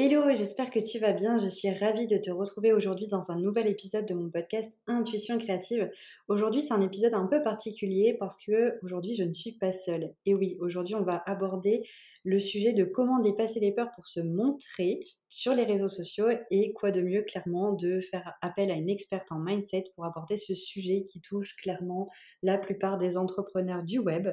[0.00, 1.38] Hello, j'espère que tu vas bien.
[1.38, 5.38] Je suis ravie de te retrouver aujourd'hui dans un nouvel épisode de mon podcast Intuition
[5.38, 5.90] créative.
[6.28, 10.14] Aujourd'hui, c'est un épisode un peu particulier parce que aujourd'hui, je ne suis pas seule.
[10.24, 11.82] Et oui, aujourd'hui, on va aborder
[12.22, 16.72] le sujet de comment dépasser les peurs pour se montrer sur les réseaux sociaux et
[16.72, 20.54] quoi de mieux clairement de faire appel à une experte en mindset pour aborder ce
[20.54, 22.08] sujet qui touche clairement
[22.42, 24.28] la plupart des entrepreneurs du web.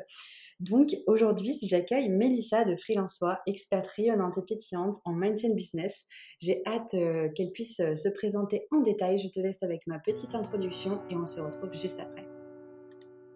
[0.60, 6.06] Donc aujourd'hui, j'accueille Mélissa de Freelance experte rayonnante et pétillante en mindset business.
[6.40, 9.18] J'ai hâte euh, qu'elle puisse euh, se présenter en détail.
[9.18, 12.26] Je te laisse avec ma petite introduction et on se retrouve juste après.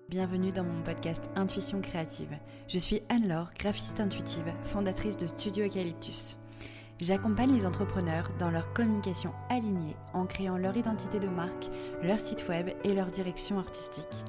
[0.10, 2.38] Bienvenue dans mon podcast Intuition créative.
[2.68, 6.36] Je suis Anne-Laure, graphiste intuitive, fondatrice de Studio Eucalyptus.
[7.02, 11.70] J'accompagne les entrepreneurs dans leur communication alignée en créant leur identité de marque,
[12.04, 14.26] leur site web et leur direction artistique.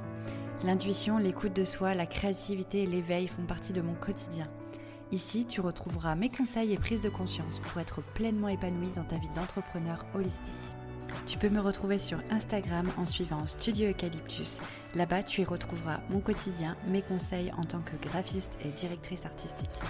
[0.62, 4.46] L'intuition, l'écoute de soi, la créativité et l'éveil font partie de mon quotidien.
[5.10, 9.18] Ici, tu retrouveras mes conseils et prises de conscience pour être pleinement épanoui dans ta
[9.18, 10.54] vie d'entrepreneur holistique.
[11.26, 14.60] Tu peux me retrouver sur Instagram en suivant Studio Eucalyptus.
[14.94, 19.80] Là-bas, tu y retrouveras mon quotidien, mes conseils en tant que graphiste et directrice artistique.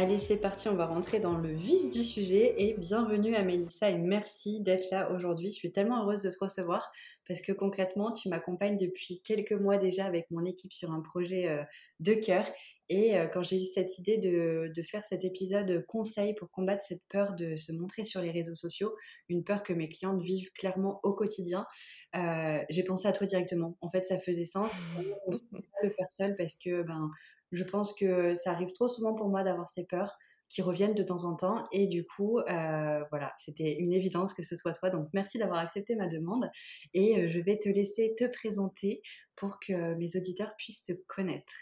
[0.00, 3.90] Allez, c'est parti, on va rentrer dans le vif du sujet et bienvenue à Mélissa
[3.90, 5.48] et merci d'être là aujourd'hui.
[5.48, 6.92] Je suis tellement heureuse de te recevoir
[7.26, 11.48] parce que concrètement, tu m'accompagnes depuis quelques mois déjà avec mon équipe sur un projet
[11.48, 11.64] euh,
[11.98, 12.48] de cœur.
[12.88, 17.02] Et euh, quand j'ai eu cette idée de, faire cet épisode conseil pour combattre cette
[17.08, 18.94] peur de se montrer sur les réseaux sociaux,
[19.28, 21.66] une peur que mes clientes vivent clairement au quotidien,
[22.14, 23.76] euh, j'ai pensé à toi directement.
[23.80, 24.70] En fait, ça faisait sens.
[25.26, 27.10] On ne peut pas le faire seul parce que ben,
[27.52, 30.16] je pense que ça arrive trop souvent pour moi d'avoir ces peurs
[30.48, 31.64] qui reviennent de temps en temps.
[31.72, 34.90] Et du coup, euh, voilà, c'était une évidence que ce soit toi.
[34.90, 36.50] Donc, merci d'avoir accepté ma demande.
[36.94, 39.02] Et euh, je vais te laisser te présenter
[39.36, 41.52] pour que mes auditeurs puissent te connaître.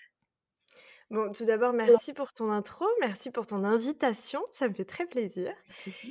[1.08, 5.06] Bon, tout d'abord, merci pour ton intro, merci pour ton invitation, ça me fait très
[5.06, 5.52] plaisir.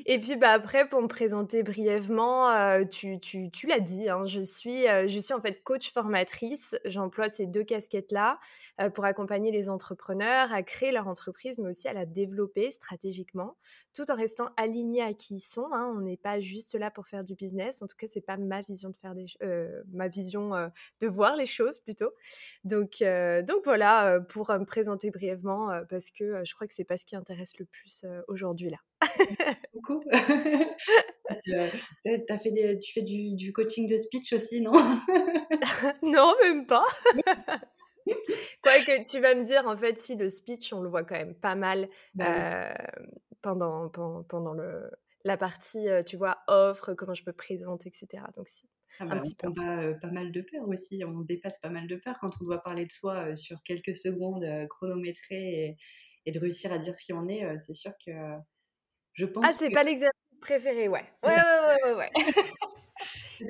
[0.05, 4.25] Et puis, bah, après, pour me présenter brièvement, euh, tu, tu, tu l'as dit, hein,
[4.25, 6.77] je, suis, euh, je suis en fait coach formatrice.
[6.85, 8.39] J'emploie ces deux casquettes-là
[8.79, 13.57] euh, pour accompagner les entrepreneurs à créer leur entreprise, mais aussi à la développer stratégiquement,
[13.93, 15.67] tout en restant alignés à qui ils sont.
[15.73, 15.93] Hein.
[15.93, 17.81] On n'est pas juste là pour faire du business.
[17.81, 19.25] En tout cas, c'est pas ma vision de faire des,
[19.91, 20.51] ma vision
[21.01, 22.11] de voir les choses plutôt.
[22.63, 23.03] Donc,
[23.45, 27.05] donc voilà, pour me présenter présenter brièvement parce que je crois que c'est pas ce
[27.05, 28.77] qui intéresse le plus aujourd'hui là.
[29.73, 30.03] Beaucoup.
[30.11, 30.19] as
[32.37, 34.73] fait tu fais du, coaching de speech aussi, non?
[36.03, 36.85] Non, même pas.
[38.61, 41.33] Quoique tu vas me dire, en fait, si le speech, on le voit quand même
[41.33, 42.77] pas mal bah
[43.41, 44.91] pendant, pendant, pendant le,
[45.23, 48.23] la partie, tu vois, offre, comment je peux présenter, etc.
[48.35, 48.69] Donc si.
[48.99, 52.17] Ah bah, on a pas mal de peur aussi, on dépasse pas mal de peur
[52.19, 55.77] quand on doit parler de soi sur quelques secondes chronométrées
[56.25, 57.57] et, de réussir à dire qui on est.
[57.57, 58.11] c'est sûr que
[59.13, 59.45] je pense.
[59.47, 61.05] Ah, c'est pas l'exercice préféré, ouais.
[61.23, 62.11] Ouais, ouais, ouais, ouais.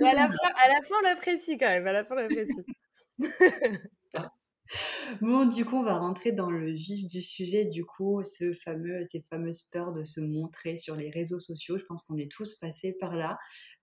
[0.08, 1.88] à, la fin, à la fin, on l'apprécie quand même.
[1.88, 2.66] À la fin, on l'apprécie.
[5.22, 7.66] Bon, du coup, on va rentrer dans le vif du sujet.
[7.66, 11.78] Du coup, ce fameux, ces fameuses peurs de se montrer sur les réseaux sociaux.
[11.78, 13.38] Je pense qu'on est tous passés par là,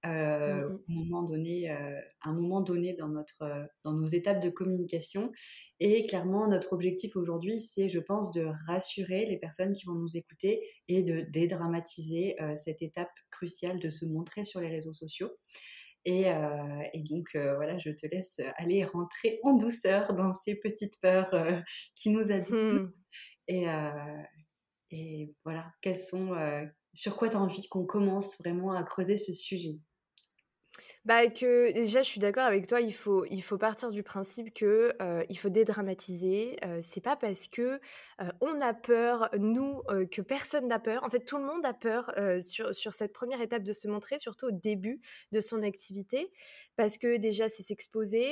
[0.06, 4.42] euh, mmh un moment donné, euh, un moment donné dans notre, euh, dans nos étapes
[4.42, 5.31] de communication.
[5.81, 10.16] Et clairement, notre objectif aujourd'hui, c'est, je pense, de rassurer les personnes qui vont nous
[10.16, 15.31] écouter et de dédramatiser cette étape cruciale de se montrer sur les réseaux sociaux.
[16.04, 16.24] Et,
[16.94, 21.30] donc, voilà, je te laisse aller rentrer en douceur dans ces petites peurs
[21.94, 22.92] qui nous habitent mmh.
[23.48, 23.66] Et,
[24.91, 26.36] et voilà, quelles sont,
[26.94, 29.78] sur quoi tu as envie qu'on commence vraiment à creuser ce sujet?
[31.04, 32.80] Bah que déjà, je suis d'accord avec toi.
[32.80, 34.92] Il faut, il faut partir du principe que
[35.28, 36.56] il faut dédramatiser.
[36.80, 37.80] c'est pas parce que
[38.40, 41.02] on a peur, nous, que personne n'a peur.
[41.02, 44.18] En fait, tout le monde a peur sur, sur cette première étape de se montrer,
[44.18, 45.00] surtout au début
[45.32, 46.30] de son activité,
[46.76, 48.30] parce que déjà, c'est s'exposer,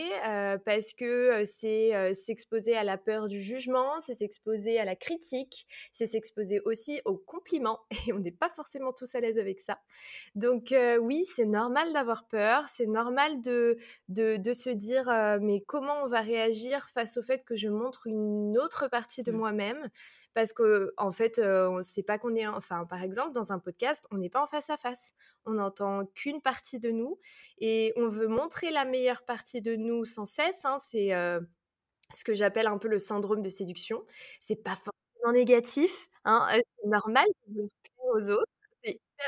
[0.64, 6.06] parce que c'est s'exposer à la peur du jugement, c'est s'exposer à la critique, c'est
[6.06, 7.80] s'exposer aussi aux compliments.
[8.06, 9.80] Et on n'est pas forcément tous à l'aise avec ça.
[10.36, 13.76] Donc oui, c'est normal d'avoir peur c'est normal de,
[14.08, 15.06] de, se dire
[15.40, 19.32] mais comment on va réagir face au fait que je montre une autre partie de
[19.32, 19.36] mmh.
[19.36, 19.90] moi-même?
[20.34, 24.06] parce que en fait on sait pas qu'on est enfin par exemple dans un podcast
[24.10, 25.14] on n'est pas en face à face.
[25.46, 27.18] On n'entend qu'une partie de nous
[27.58, 31.10] et on veut montrer la meilleure partie de nous sans cesse hein, c'est
[32.14, 34.04] ce que j'appelle un peu le syndrome de séduction.
[34.40, 37.68] C'est pas forcément négatif hein, c'est normal de
[38.12, 38.59] aux autres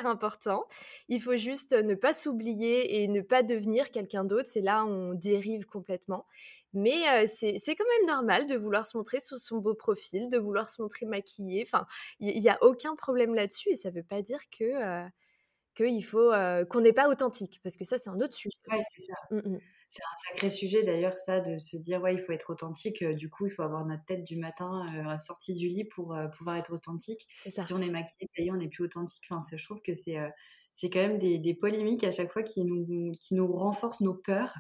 [0.05, 0.65] important.
[1.09, 4.47] Il faut juste ne pas s'oublier et ne pas devenir quelqu'un d'autre.
[4.47, 6.27] C'est là où on dérive complètement.
[6.75, 10.71] Mais c'est quand même normal de vouloir se montrer sous son beau profil, de vouloir
[10.71, 11.63] se montrer maquillé.
[11.67, 11.87] Enfin,
[12.21, 15.05] il n'y a aucun problème là-dessus et ça ne veut pas dire que
[15.75, 16.33] qu'il faut
[16.71, 18.57] qu'on n'est pas authentique parce que ça c'est un autre sujet.
[18.71, 19.15] Ouais, c'est ça.
[19.31, 19.59] Mmh
[19.95, 23.05] c'est un sacré sujet d'ailleurs ça de se dire ouais il faut être authentique.
[23.05, 24.87] du coup il faut avoir notre tête du matin
[25.19, 27.27] sortie du lit pour pouvoir être authentique.
[27.35, 27.65] Ça.
[27.65, 29.25] Si on est maquillé ça y est on n'est plus authentique.
[29.31, 30.17] Enfin je trouve que c'est
[30.73, 34.15] c'est quand même des, des, polémiques à chaque fois qui nous qui nous renforcent nos
[34.15, 34.55] peurs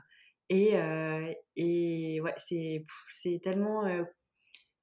[0.52, 0.75] et,
[1.56, 3.87] et ouais, c'est, c'est tellement.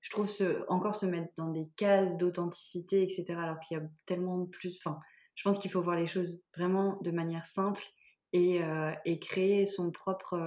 [0.02, 3.84] je trouve ce, encore se mettre dans des cases d'authenticité, etc., alors qu'il y a
[4.06, 4.78] tellement plus.
[4.84, 5.00] Enfin,
[5.36, 7.84] je pense qu'il faut voir les choses vraiment de manière simple
[8.34, 8.62] et,
[9.06, 10.38] et créer son propre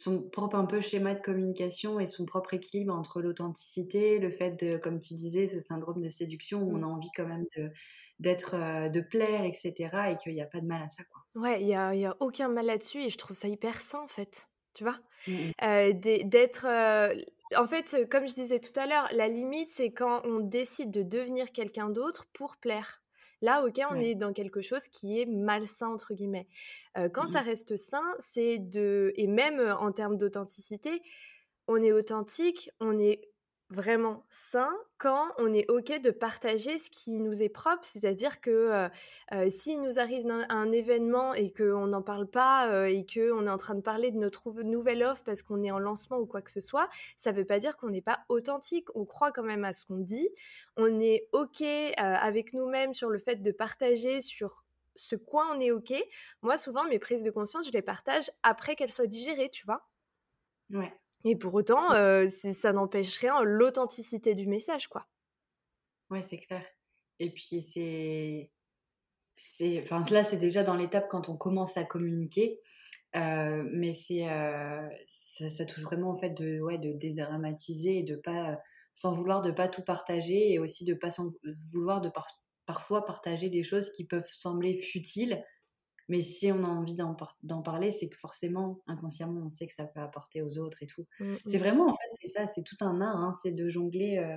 [0.00, 4.52] son propre un peu schéma de communication et son propre équilibre entre l'authenticité, le fait
[4.52, 6.84] de, comme tu disais, ce syndrome de séduction où on mmh.
[6.84, 7.70] a envie quand même de,
[8.18, 10.10] d'être, euh, de plaire, etc.
[10.10, 11.20] et qu'il n'y a pas de mal à ça, quoi.
[11.34, 14.00] Ouais, il n'y a, y a aucun mal là-dessus et je trouve ça hyper sain,
[14.00, 14.48] en fait.
[14.72, 15.00] Tu vois?
[15.26, 16.64] Mmh euh, D'être.
[16.66, 17.14] Euh,
[17.56, 21.02] en fait, comme je disais tout à l'heure, la limite, c'est quand on décide de
[21.02, 22.99] devenir quelqu'un d'autre pour plaire.
[23.42, 26.46] Là, ok, on est dans quelque chose qui est malsain, entre guillemets.
[27.12, 29.12] quand ça mmh reste sain, c'est de...
[29.16, 31.02] Et même en termes d'authenticité,
[31.66, 33.29] on est authentique, on est
[33.70, 37.84] vraiment sain quand on est OK de partager ce qui nous est propre.
[37.84, 38.88] C'est-à-dire que
[39.48, 43.74] s'il nous arrive un, événement et qu'on n'en parle pas et qu'on est en train
[43.74, 46.60] de parler de notre nouvelle offre parce qu'on est en lancement ou quoi que ce
[46.60, 48.88] soit, ça ne veut pas dire qu'on n'est pas authentique.
[48.94, 50.28] On croit quand même à ce qu'on dit.
[50.76, 51.62] On est OK
[51.96, 54.64] avec nous-mêmes sur le fait de partager sur
[54.96, 55.92] ce quoi on est OK.
[56.42, 59.88] Moi, souvent, mes prises de conscience, je les partage après qu'elles soient digérées, tu vois?
[60.70, 60.92] Ouais.
[61.24, 65.06] Et pour autant, euh, ça n'empêche rien l'authenticité du message, quoi.
[66.10, 66.64] Ouais, c'est clair.
[67.18, 68.50] Et puis, c'est.
[69.36, 72.60] c'est enfin, là, c'est déjà dans l'étape quand on commence à communiquer.
[73.16, 78.14] Euh, mais c'est euh, ça, touche vraiment en fait de ouais de dédramatiser et de
[78.14, 78.56] pas
[78.94, 81.32] sans vouloir de pas tout partager et aussi de pas sans
[81.72, 82.10] vouloir de
[82.66, 85.42] parfois partager des choses qui peuvent sembler futiles
[86.10, 89.84] mais si on a envie d'en parler, c'est que forcément, inconsciemment, on sait que ça
[89.84, 91.06] peut apporter aux autres et tout.
[91.20, 91.60] Mmh, c'est mmh.
[91.60, 94.36] vraiment, en fait, c'est ça, c'est tout un art, hein, c'est de jongler, euh,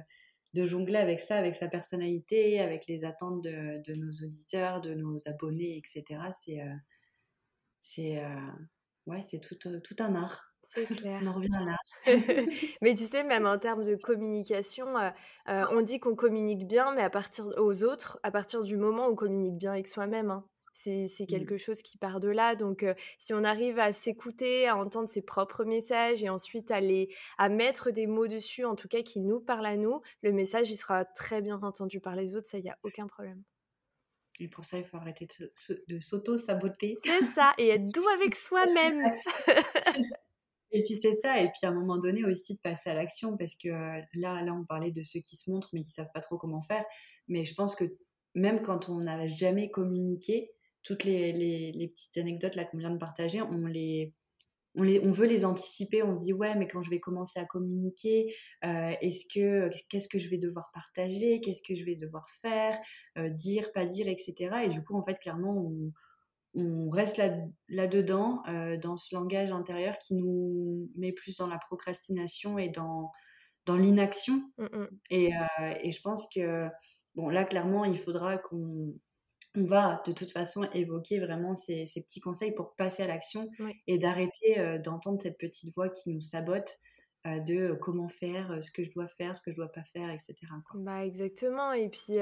[0.53, 4.93] de jongler avec ça, avec sa personnalité, avec les attentes de, de nos auditeurs, de
[4.93, 6.21] nos abonnés, etc.
[6.31, 6.75] C'est, euh,
[7.79, 8.51] c'est, euh,
[9.07, 10.53] ouais, c'est tout, tout un art.
[10.61, 11.21] C'est clair.
[11.23, 11.83] on en revient à l'art.
[12.83, 14.93] mais tu sais, même en termes de communication,
[15.47, 19.13] on dit qu'on communique bien, mais à partir aux autres, à partir du moment où
[19.13, 20.29] on communique bien avec soi-même.
[20.29, 20.45] Hein.
[20.73, 21.27] C'est mmh.
[21.27, 22.55] quelque chose qui part de là.
[22.55, 22.85] Donc,
[23.19, 26.79] si on arrive à s'écouter, à entendre ses propres messages et ensuite à,
[27.37, 30.71] à mettre des mots dessus, en tout cas qui nous parlent à nous, le message,
[30.71, 32.47] il sera très bien entendu par les autres.
[32.47, 33.43] Ça, il n'y a aucun problème.
[34.39, 36.95] Et pour ça, il faut arrêter de, s'auto-saboter.
[37.03, 39.01] C'est ça, et être doux avec soi-même.
[40.71, 43.37] et puis c'est ça, et puis à un moment donné aussi de passer à l'action,
[43.37, 46.19] parce que là, là, on parlait de ceux qui se montrent mais qui savent pas
[46.19, 46.83] trop comment faire.
[47.27, 47.85] Mais je pense que
[48.33, 50.51] même quand on n'a jamais communiqué,
[50.83, 54.13] toutes les, les, petites anecdotes là qu'on vient de partager, on les,
[54.75, 56.03] on, les, on veut les anticiper.
[56.03, 58.33] On se dit ouais, mais quand je vais commencer à communiquer,
[58.65, 62.77] euh, est-ce que qu'est-ce que je vais devoir partager, qu'est-ce que je vais devoir faire,
[63.17, 64.65] euh, dire, pas dire, etc.
[64.65, 65.91] Et du coup, en fait, clairement, on,
[66.55, 67.29] on reste là,
[67.69, 72.69] là dedans, euh, dans ce langage intérieur qui nous met plus dans la procrastination et
[72.69, 73.11] dans
[73.65, 74.41] dans l'inaction.
[74.57, 74.87] Mmh, mmh.
[75.09, 75.31] Et,
[75.81, 76.67] et je pense que
[77.15, 78.93] bon là, clairement, il faudra qu'on
[79.55, 83.49] on va de toute façon évoquer vraiment ces, petits conseils pour passer à l'action
[83.87, 86.77] et d'arrêter euh, d'entendre cette petite voix qui nous sabote
[87.27, 89.83] euh, de euh, comment faire, ce que je dois faire, ce que je dois pas
[89.93, 90.35] faire, etc.
[90.73, 91.71] Bah exactement.
[91.71, 92.17] Et puis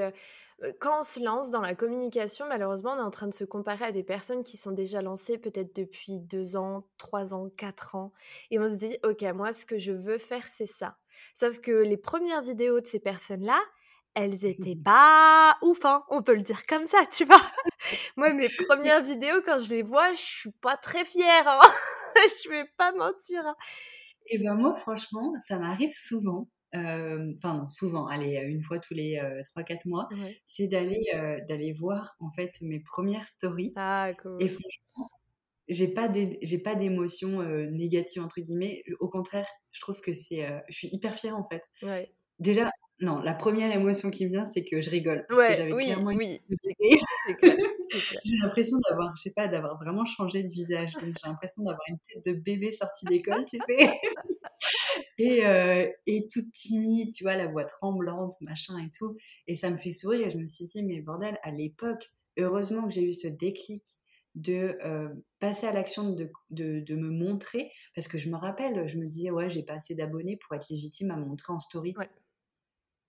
[0.78, 3.86] quand on se lance dans la communication, malheureusement, on est en train de se comparer
[3.86, 8.12] à des personnes qui sont déjà lancées peut-être depuis deux ans, trois ans, quatre ans,
[8.50, 10.98] et on se dit ok, moi ce que je veux faire c'est ça.
[11.34, 13.60] Sauf que les premières vidéos de ces personnes-là,
[14.14, 17.40] elles étaient pas ouf, hein, on peut le dire comme ça, tu vois?
[18.16, 21.46] Moi, mes premières vidéos, quand je les vois, je suis pas très fière.
[21.46, 21.60] Hein.
[22.44, 23.46] je vais pas mentir.
[23.46, 23.56] Hein.
[24.28, 26.48] Et ben moi, franchement, ça m'arrive souvent.
[26.74, 28.06] Enfin non, souvent.
[28.06, 29.20] Allez, une fois tous les
[29.56, 30.08] 3-4 mois,
[30.46, 31.02] c'est d'aller
[31.48, 33.72] d'aller voir en fait mes premières stories.
[33.76, 34.36] Ah cool.
[34.40, 35.10] Et franchement,
[35.68, 36.10] j'ai pas
[36.42, 38.84] j'ai pas d'émotion négative entre guillemets.
[39.00, 41.62] Au contraire, je trouve que c'est, je suis hyper fière en fait.
[41.82, 42.14] Ouais.
[42.38, 42.70] Déjà,
[43.02, 45.26] non, la première émotion qui me vient, c'est que je rigole.
[45.28, 46.40] Parce que j'avais oui, clairement oui.
[48.24, 50.92] j'ai l'impression d'avoir, je sais pas, d'avoir vraiment changé de visage.
[51.00, 54.00] J'ai l'impression d'avoir une tête de bébé sortie d'école, tu sais.
[55.18, 59.16] et, euh, et toute timide, tu vois, la voix tremblante, machin et tout.
[59.48, 60.28] Et ça me fait sourire.
[60.28, 63.82] Et je me suis dit, mais bordel, à l'époque, heureusement que j'ai eu ce déclic
[64.36, 65.08] de euh,
[65.40, 69.04] passer à l'action de, de, de, me montrer parce que je me rappelle je me
[69.04, 72.08] disais ouais j'ai pas assez d'abonnés pour être légitime à montrer en story ouais.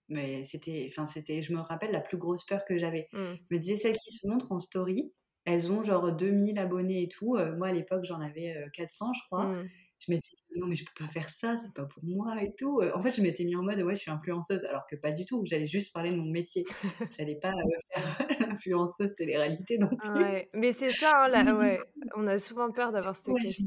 [0.08, 3.34] Mais c'était enfin c'était je me rappelle la plus grosse peur que j'avais Mmh.
[3.50, 5.12] je me disais celles qui se montrent en story
[5.46, 9.12] elles ont genre 2000 abonnés et tout Euh, moi à l'époque j'en avais euh, 400
[9.14, 9.68] je crois Mmh.
[10.00, 12.52] je m'étais dit non mais je peux pas faire ça c'est pas pour moi et
[12.58, 14.96] tout Euh, en fait je m'étais mis en mode ouais je suis influenceuse alors que
[14.96, 16.64] pas du tout j'allais juste parler de mon métier
[17.18, 18.18] j'allais pas euh, faire
[18.50, 20.48] l'influenceuse télé-réalité non plus Ouais.
[20.54, 21.80] Mais c'est ça, hein, là, ouais.
[22.16, 23.66] On a souvent peur d'avoir cette Ouais, cette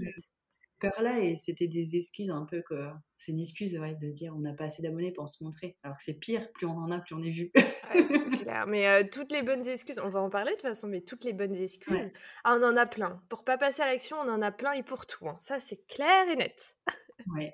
[0.80, 2.88] peur-là, et c'était des excuses un peu que.
[3.20, 5.76] C'est une excuse ouais, de se dire on n'a pas assez d'abonnés pour se montrer.
[5.84, 7.52] Alors que c'est pire, plus on en a, plus on est vu.
[7.56, 8.04] Ouais,
[8.44, 8.66] clair.
[8.68, 11.24] Mais euh, toutes les bonnes excuses, on va en parler de toute façon, mais toutes
[11.24, 12.14] les bonnes excuses, Ouais.
[12.44, 13.22] ah, on en a plein.
[13.30, 15.28] Pour pas passer à l'action, on en a plein et pour tout.
[15.28, 15.36] hein.
[15.40, 16.78] Ça, c'est clair et net.
[17.36, 17.52] Ouais.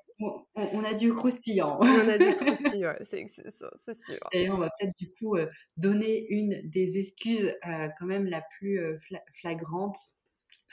[0.56, 1.80] On, a du croustillant.
[1.82, 4.20] On a du croustillant, c'est sûr.
[4.34, 8.44] D'ailleurs, on va peut-être du coup euh, donner une des excuses euh, quand même la
[8.60, 9.96] plus fla- flagrante,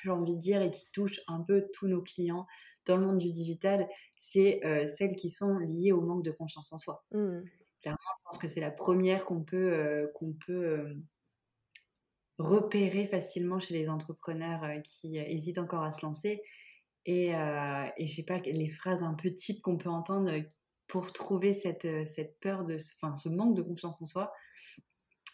[0.05, 2.47] j'ai envie de dire, et qui touche un peu tous nos clients
[2.87, 6.73] dans le monde du digital, c'est euh, celles qui sont liées au manque de confiance
[6.73, 7.05] en soi.
[7.13, 7.41] Mmh.
[7.85, 7.91] Je
[8.25, 10.95] pense que c'est la première qu'on peut, euh, qu'on peut euh,
[12.39, 16.43] repérer facilement chez les entrepreneurs qui hésitent encore à se lancer.
[17.07, 20.31] Et, et je sais pas, les phrases un peu types qu'on peut entendre
[20.87, 24.31] pour trouver cette, cette peur, de, ce- enfin, ce manque de confiance en soi.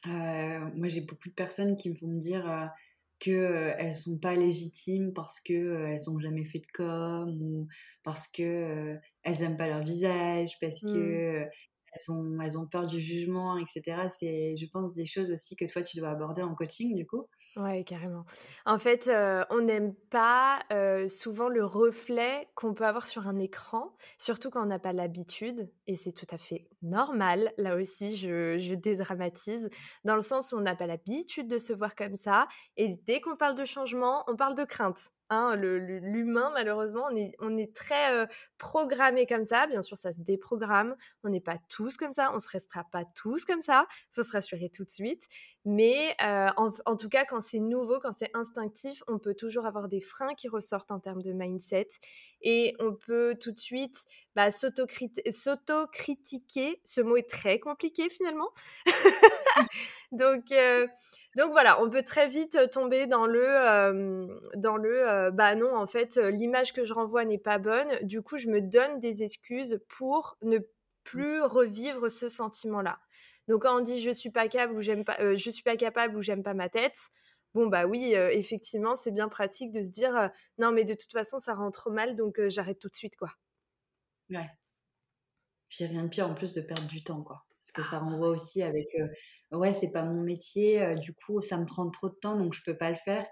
[0.05, 2.71] Moi, j'ai beaucoup de personnes qui me font me dire
[3.19, 7.69] qu'elles ne sont pas légitimes parce qu'elles n'ont jamais fait de com ou
[8.03, 10.91] parce qu'elles n'aiment pas leur visage, parce Mmh.
[10.91, 11.47] que
[11.93, 14.09] elles ont, elles ont peur du jugement, etc.
[14.11, 17.27] C'est, je pense, des choses aussi que toi, tu dois aborder en coaching, du coup.
[17.57, 18.27] Ouais, carrément.
[18.67, 23.39] En fait, euh, on n'aime pas euh, souvent le reflet qu'on peut avoir sur un
[23.39, 27.53] écran, surtout quand on n'a pas l'habitude, et c'est tout à fait normal.
[27.59, 29.69] Là aussi, je, dédramatise,
[30.05, 33.21] dans le sens où on n'a pas l'habitude de se voir comme ça, et dès
[33.21, 35.11] qu'on parle de changement, on parle de crainte.
[35.29, 37.09] Hein, L'humain, malheureusement,
[37.41, 38.27] on est, très euh,
[38.59, 39.67] programmé comme ça.
[39.67, 40.95] Bien sûr, ça se déprogramme.
[41.25, 42.31] On n'est pas tous comme ça.
[42.33, 43.87] On se restera pas tous comme ça.
[44.13, 45.27] Faut se rassurer tout de suite.
[45.65, 49.89] Mais euh, en tout cas, quand c'est nouveau, quand c'est instinctif, on peut toujours avoir
[49.89, 51.89] des freins qui ressortent en termes de mindset.
[52.49, 54.05] Et on peut tout de suite
[54.37, 56.81] bah, s'autocrit- s'autocritiquer.
[56.85, 58.51] Ce mot est très compliqué finalement.
[60.13, 60.87] donc, euh,
[61.37, 64.27] donc voilà, on peut très vite tomber dans le, euh,
[64.57, 67.89] dans le euh, bah non, en fait, euh, l'image que je renvoie n'est pas bonne.
[68.03, 70.59] Du coup, je me donne des excuses pour ne
[71.05, 72.99] plus revivre ce sentiment-là.
[73.49, 75.77] Donc quand on dit je suis pas capable ou j'aime pas, euh, je suis pas
[75.77, 76.99] capable ou j'aime pas ma tête,
[77.57, 80.95] bon bah oui, euh, effectivement, c'est bien pratique de se dire euh, non mais de
[80.95, 83.31] toute façon ça rend trop mal donc euh, j'arrête tout de suite quoi.
[84.31, 84.51] Ouais.
[85.69, 87.45] Puis rien de pire en plus de perdre du temps, quoi.
[87.61, 88.87] Parce que ça Ah, renvoie aussi avec
[89.53, 92.63] ouais, c'est pas mon métier, du coup, ça me prend trop de temps, donc je
[92.65, 93.27] peux pas le faire.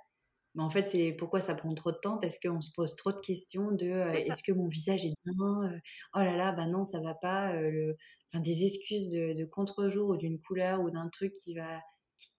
[0.55, 2.19] Mais en fait, c'est pourquoi ça prend trop de temps?
[2.19, 5.35] Parce qu'on se pose trop de questions de est-ce que mon visage est bien
[6.15, 7.55] Oh là là, bah non, ça va pas.
[7.55, 7.97] le...
[8.33, 11.81] enfin, des excuses de, de contre-jour ou d'une couleur ou d'un truc qui va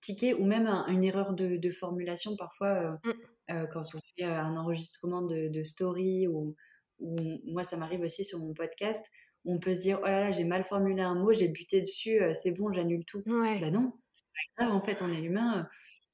[0.02, 2.68] tiquer, ou même un- une erreur de, de formulation parfois
[3.04, 3.12] euh, Mm.
[3.52, 6.56] euh, quand on fait euh, un enregistrement de, de story ou,
[7.00, 7.16] ou
[7.46, 9.06] moi, ça m'arrive aussi sur mon podcast
[9.48, 12.20] on peut se dire oh là là, j'ai mal formulé un mot, j'ai buté dessus,
[12.34, 13.22] c'est bon, j'annule tout.
[13.28, 13.60] Ouais.
[13.60, 14.24] Bah non, c'est
[14.58, 15.68] pas grave, en fait, on est humain.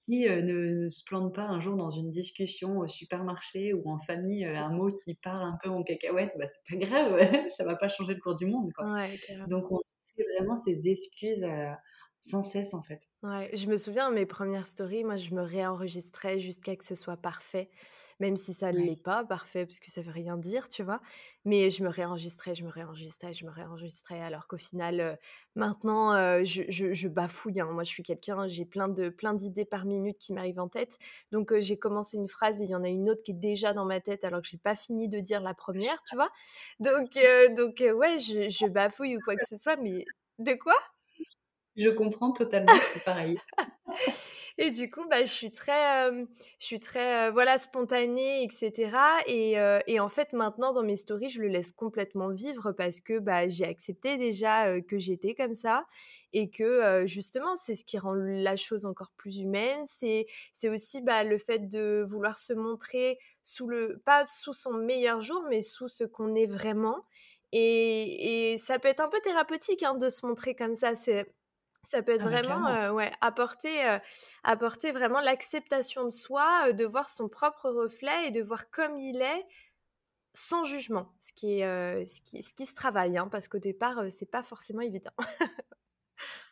[0.03, 0.41] Qui ne,
[0.83, 4.67] ne se plante pas un jour dans une discussion au supermarché ou en famille, un
[4.69, 7.17] mot qui part un peu en cacahuète, bah c'est pas grave,
[7.55, 8.91] ça va pas changer le cours du monde, quoi.
[8.95, 9.17] Ouais.
[9.47, 11.45] Donc on se fait vraiment ces excuses
[12.21, 13.09] sans cesse, en fait.
[13.23, 17.17] Ouais, je me souviens, mes premières stories, moi, je me réenregistrais jusqu'à que ce soit
[17.17, 17.69] parfait,
[18.19, 18.81] même si ça ne Ouais.
[18.81, 21.01] l'est pas parfait, parce que ça veut rien dire, tu vois.
[21.45, 25.15] Mais je me réenregistrais, je me réenregistrais, je me réenregistrais, alors qu'au final, euh,
[25.53, 27.59] maintenant, euh, je, je- je bafouille.
[27.61, 27.67] hein.
[27.71, 30.97] Moi, je suis quelqu'un, j'ai plein de plein d'idées par minute qui m'arrivent en tête.
[31.31, 33.33] Donc, euh, j'ai commencé une phrase et il y en a une autre qui est
[33.35, 36.31] déjà dans ma tête, alors que j'ai pas fini de dire la première, tu vois.
[36.79, 37.11] Donc,
[37.55, 40.09] donc ouais, je, je bafouille ou quoi que ce soit, mais
[40.39, 40.73] de quoi?
[41.75, 43.37] Je comprends totalement, c'est pareil.
[44.57, 48.95] Et du coup, bah, je suis très, je suis très, voilà, spontanée, etc.
[49.25, 49.55] Et,
[49.87, 53.47] et en fait, maintenant, dans mes stories, je le laisse complètement vivre parce que bah,
[53.47, 55.85] j'ai accepté déjà que j'étais comme ça
[56.33, 59.83] et que justement, c'est ce qui rend la chose encore plus humaine.
[59.87, 60.27] C'est,
[60.65, 65.43] aussi bah, le fait de vouloir se montrer sous le, pas sous son meilleur jour,
[65.49, 67.05] mais sous ce qu'on est vraiment.
[67.51, 70.93] Et, et ça peut être un peu thérapeutique hein, de se montrer comme ça.
[71.83, 73.99] Ça peut être Ah vraiment euh, ouais, apporter, euh,
[74.43, 78.97] apporter vraiment l'acceptation de soi, euh, de voir son propre reflet et de voir comme
[78.97, 79.45] il est
[80.33, 83.99] sans jugement, ce qui, est, ce qui, ce qui se travaille, hein, parce qu'au départ,
[84.09, 85.11] c'est pas forcément évident.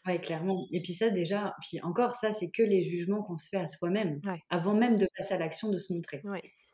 [0.05, 0.65] Oui, clairement.
[0.71, 3.67] Et puis ça, déjà, puis encore, ça, c'est que les jugements qu'on se fait à
[3.67, 4.19] soi-même,
[4.50, 6.21] avant même de passer à l'action, de se montrer.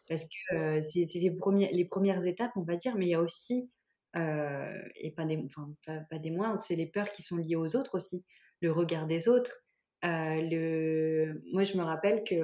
[0.09, 1.35] Parce que c'est les,
[1.71, 3.69] les premières étapes, on va dire, mais il y a aussi,
[4.15, 5.75] et pas des, enfin,
[6.09, 8.25] pas, des moindres, c'est les peurs qui sont liées aux autres aussi,
[8.65, 9.63] le regard des autres.
[10.03, 11.41] le...
[11.53, 12.35] Moi, je me rappelle que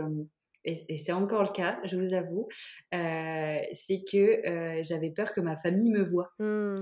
[0.64, 2.48] et, c'est encore le cas, je vous avoue,
[2.92, 6.32] c'est que j'avais peur que ma famille me voie.
[6.40, 6.76] Mmh.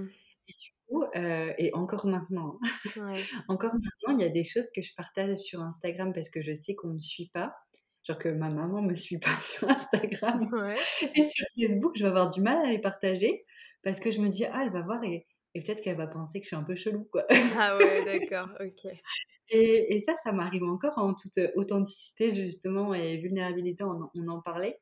[0.47, 2.59] Et du coup, et encore maintenant,
[2.97, 3.13] hein,
[3.47, 6.53] encore maintenant, il y a des choses que je partage sur Instagram parce que je
[6.53, 7.55] sais qu'on ne me suit pas.
[8.03, 10.49] Genre que ma maman ne me suit pas sur Instagram.
[11.15, 13.45] Et sur Facebook, je vais avoir du mal à les partager
[13.83, 16.39] parce que je me dis, ah, elle va voir et, et peut-être qu'elle va penser
[16.39, 17.25] que je suis un peu chelou, quoi.
[17.57, 18.91] Ah ouais, d'accord, ok.
[19.51, 24.77] Et, ça, ça m'arrive encore en toute authenticité, justement, et vulnérabilité, on, en parlait.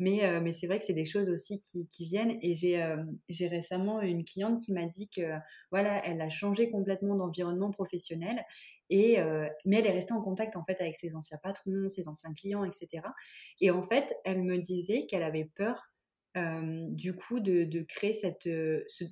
[0.00, 2.38] Mais, euh, mais c'est vrai que c'est des choses aussi qui, qui viennent.
[2.42, 2.96] Et j'ai euh,
[3.40, 5.22] récemment une cliente qui m'a dit que,
[5.70, 8.44] voilà, elle a changé complètement d'environnement professionnel.
[8.90, 12.08] Et, euh, mais elle est restée en contact, en fait, avec ses anciens patrons, ses
[12.08, 13.02] anciens clients, etc.
[13.60, 15.92] Et en fait, elle me disait qu'elle avait peur
[16.34, 19.04] du coup de, de créer cette ce,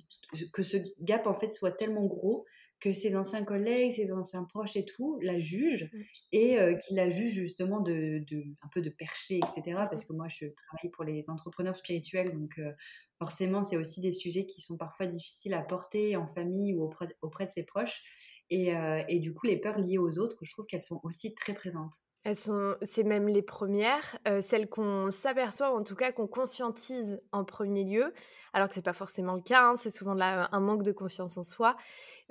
[0.53, 2.45] que ce gap en fait soit tellement gros
[2.79, 6.01] que ses anciens collègues, ses anciens proches et tout la jugent mmh.
[6.31, 9.85] et euh, qu'il la jugent justement de, de, un peu de percher, etc.
[9.89, 12.71] Parce que moi, je travaille pour les entrepreneurs spirituels, donc euh,
[13.17, 17.07] forcément, c'est aussi des sujets qui sont parfois difficiles à porter en famille ou auprès,
[17.21, 18.01] auprès de ses proches.
[18.49, 21.33] Et, euh, et, du coup, les peurs liées aux autres, je trouve qu'elles sont aussi
[21.33, 21.95] très présentes.
[22.33, 27.45] C'est même les premières, euh, celles qu'on s'aperçoit, ou en tout cas qu'on conscientise en
[27.45, 28.13] premier lieu,
[28.53, 29.61] alors que c'est pas forcément le cas.
[29.61, 31.77] Hein, c'est souvent un manque de confiance en soi,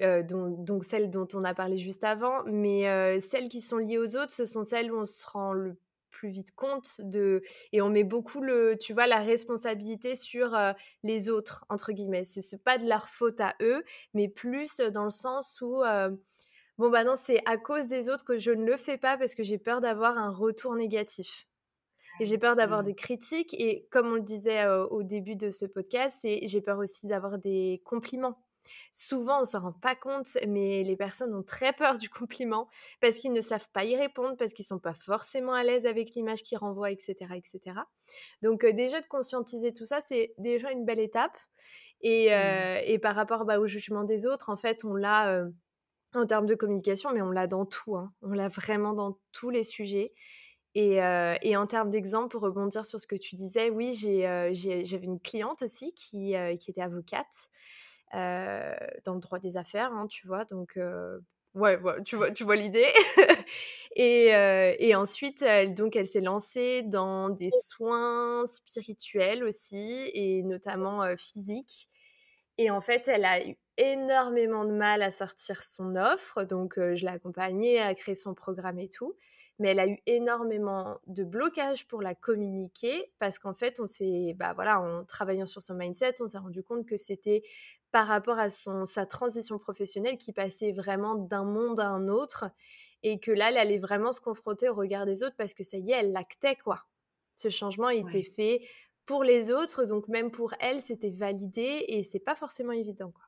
[0.01, 2.43] euh, donc, celles dont on a parlé juste avant.
[2.47, 5.53] Mais euh, celles qui sont liées aux autres, ce sont celles où on se rend
[5.53, 5.77] le
[6.11, 10.57] plus vite compte de et on met beaucoup le tu vois la responsabilité sur
[11.03, 13.85] les autres entre guillemets c'est pas de leur faute à eux
[14.15, 15.83] mais plus dans le sens où
[16.79, 19.35] bon bah non, c'est à cause des autres que je ne le fais pas parce
[19.35, 21.47] que j'ai peur d'avoir un retour négatif.
[22.21, 22.87] Et j'ai peur d'avoir mmh.
[22.87, 23.55] des critiques.
[23.55, 27.39] Et comme on le disait au début de ce podcast, c'est j'ai peur aussi d'avoir
[27.39, 28.39] des compliments.
[28.93, 32.69] Souvent, on s'en rend pas compte, mais les personnes ont très peur du compliment
[33.01, 36.15] parce qu'ils ne savent pas y répondre, parce qu'ils sont pas forcément à l'aise avec
[36.17, 37.79] l'image qu'ils renvoient, etc., etc.
[38.43, 41.37] Donc déjà de conscientiser tout ça, c'est déjà une belle étape.
[42.01, 42.81] Et, mmh.
[42.87, 45.47] et par rapport bah, au jugement des autres, en fait, on l'a
[46.17, 47.97] en termes de communication, mais on l'a dans tout.
[47.97, 48.13] Hein.
[48.23, 50.13] On l'a vraiment dans tous les sujets.
[50.77, 55.07] Et, euh, en termes d'exemple, pour rebondir sur ce que tu disais, oui, euh, j'avais
[55.07, 57.49] une cliente aussi qui, euh, était avocate
[58.13, 60.45] dans le droit des affaires, hein, tu vois.
[60.45, 60.79] Donc,
[61.55, 62.87] ouais, tu vois, l'idée.
[63.97, 71.89] et, ensuite, elle, elle s'est lancée dans des soins spirituels aussi, et notamment physiques.
[72.59, 73.39] Et en fait, elle a
[73.79, 78.79] énormément de mal à sortir son offre, donc je l'ai accompagnée à créer son programme
[78.79, 79.15] et tout.
[79.59, 84.35] Mais elle a eu énormément de blocages pour la communiquer parce qu'en fait, on s'est,
[84.37, 87.43] bah voilà, en travaillant sur son mindset, on s'est rendu compte que c'était
[87.91, 92.51] par rapport à son, sa transition professionnelle qui passait vraiment d'un monde à un autre
[93.03, 95.79] et que là, elle allait vraiment se confronter au regard des autres parce que ça
[95.79, 96.85] y est, elle l'actait quoi.
[97.35, 98.67] Ce changement été fait
[99.07, 103.26] pour les autres, donc même pour elle, c'était validé et c'est pas forcément évident quoi.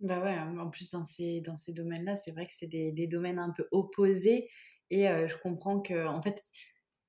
[0.00, 3.06] Bah ouais, en plus dans ces, dans ces domaines-là, c'est vrai que c'est des, des,
[3.06, 4.48] domaines un peu opposés
[4.88, 6.42] et je comprends que en fait,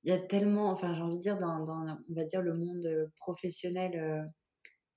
[0.04, 2.54] il y a tellement, enfin j'ai envie de dire, dans, dans, on va dire le
[2.54, 4.30] monde professionnel,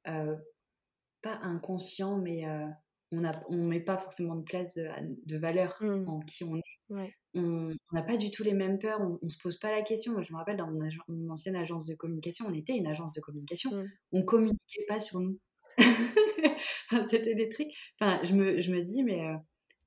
[0.05, 2.45] pas inconscient, mais
[3.13, 6.09] on ne on met pas forcément de place de, valeur mmh.
[6.09, 7.15] en qui on est.
[7.37, 10.13] On n'a pas du tout les mêmes peurs, on ne se pose pas la question.
[10.13, 13.21] Moi, je me rappelle dans mon, ancienne agence de communication, on était une agence de
[13.21, 13.71] communication.
[13.73, 13.89] Mmh.
[14.13, 15.39] On ne communiquait pas sur nous.
[17.09, 17.73] C'était des trucs.
[18.01, 19.37] Enfin, je me, je me dis, mais, euh,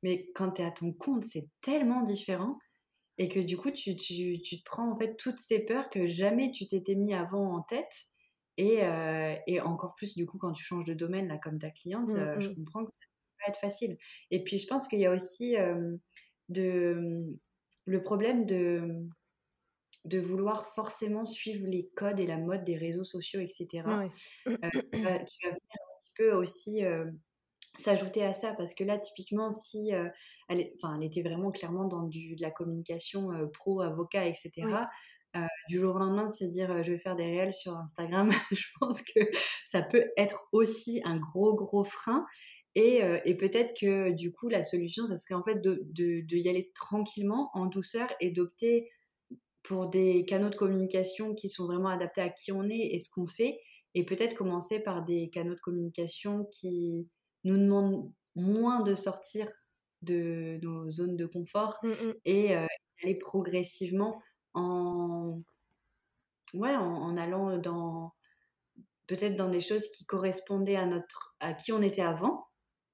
[0.04, 2.58] mais quand tu es à ton compte, c'est tellement différent.
[3.18, 6.06] Et que du coup, tu, tu, tu, te prends en fait toutes ces peurs que
[6.06, 8.06] jamais tu t'étais mis avant en tête.
[8.58, 11.70] Et, euh, et, encore plus, du coup, quand tu changes de domaine, là, comme ta
[11.70, 12.56] cliente, mmh, euh, je mmh.
[12.56, 12.98] comprends que ça
[13.42, 13.98] va être facile.
[14.32, 15.56] Et puis, je pense qu'il y a aussi
[16.50, 17.38] de,
[17.86, 19.08] le problème de,
[20.08, 23.68] de vouloir forcément suivre les codes et la mode des réseaux sociaux, etc.
[23.68, 25.60] qui, va, qui, va, venir
[26.18, 26.82] peut aussi
[27.78, 28.54] s'ajouter à ça.
[28.54, 29.92] Parce que là typiquement si
[30.50, 34.66] elle, enfin, elle était vraiment clairement dans du, de la communication pro avocat etc
[35.70, 38.68] du jour au lendemain de se dire je vais faire des réels sur Instagram je
[38.80, 39.20] pense que
[39.66, 42.26] ça peut être aussi un gros gros frein.
[42.74, 46.36] Et, et peut-être que du coup la solution ça serait en fait de, de, de
[46.38, 48.90] y aller tranquillement en douceur et d'opter
[49.68, 53.10] pour des canaux de communication qui sont vraiment adaptés à qui on est et ce
[53.10, 53.60] qu'on fait
[53.94, 57.10] et peut-être commencer par des canaux de communication qui
[57.44, 59.50] nous demandent moins de sortir
[60.04, 62.14] de nos zones de confort mmh, mmh.
[62.24, 64.22] et aller progressivement
[64.54, 65.42] en,
[66.54, 68.14] ouais, en, allant dans
[69.08, 72.46] peut-être dans des choses qui correspondaient à notre à qui on était avant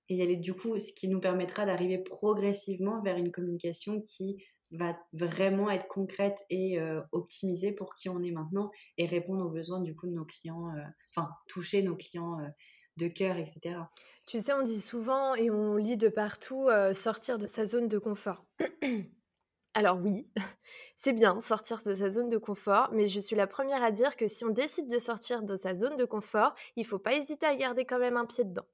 [0.09, 4.97] et aller du coup ce qui nous permettra d'arriver progressivement vers une communication qui va
[5.13, 6.79] vraiment être concrète et
[7.11, 10.71] optimisée pour qui on est maintenant et répondre aux besoins du coup de nos clients,
[11.15, 12.37] enfin toucher nos clients
[12.97, 13.75] de cœur, etc.
[14.27, 17.97] Tu sais, on dit souvent et on lit de partout sortir de sa zone de
[17.97, 18.45] confort.
[19.75, 20.27] Alors oui,
[20.95, 24.15] c'est bien sortir de sa zone de confort, mais je suis la première à dire
[24.15, 27.47] que si on décide de sortir de sa zone de confort, il faut pas hésiter
[27.47, 28.67] à garder quand même un pied dedans.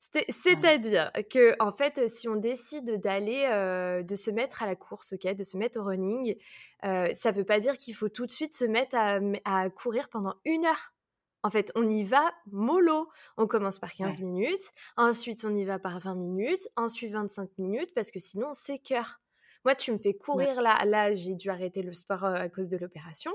[0.00, 5.34] C'est-à-dire que, en fait, si on décide d'aller, de se mettre à la course, ok,
[5.34, 6.36] de se mettre au running,
[6.82, 10.34] ça ne veut pas dire qu'il faut tout de suite se mettre à, courir pendant
[10.44, 10.94] une heure.
[11.42, 13.08] En fait, on y va mollo.
[13.36, 17.94] On commence par 15 minutes, ensuite on y va par 20 minutes, ensuite 25 minutes,
[17.94, 19.20] parce que sinon on s'écœure.
[19.64, 20.82] Moi, tu me fais courir là.
[20.84, 23.32] Là, j'ai dû arrêter le sport à cause de l'opération.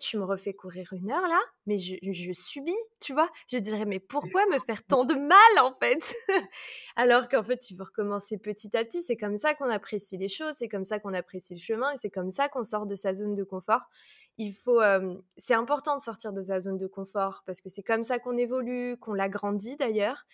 [0.00, 3.28] tu me refais courir une heure là, mais je, je, subis, tu vois?
[3.48, 6.14] Je dirais, mais pourquoi me faire tant de mal en fait?
[6.96, 9.02] Alors qu'en fait, il faut recommencer petit à petit.
[9.02, 11.98] C'est comme ça qu'on apprécie les choses, c'est comme ça qu'on apprécie le chemin et
[11.98, 13.88] c'est comme ça qu'on sort de sa zone de confort.
[14.38, 14.80] Il faut,
[15.36, 18.36] c'est important de sortir de sa zone de confort parce que c'est comme ça qu'on
[18.36, 20.24] évolue, qu'on l'agrandit d'ailleurs.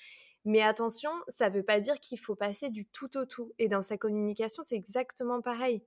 [0.48, 3.52] Mais attention, ça ne veut pas dire qu'il faut passer du tout au tout.
[3.58, 5.82] Et dans sa communication, c'est exactement pareil.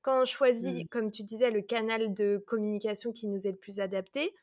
[0.00, 0.88] Quand on choisit, mmh.
[0.88, 4.34] comme tu disais, le canal de communication qui nous est le plus adapté,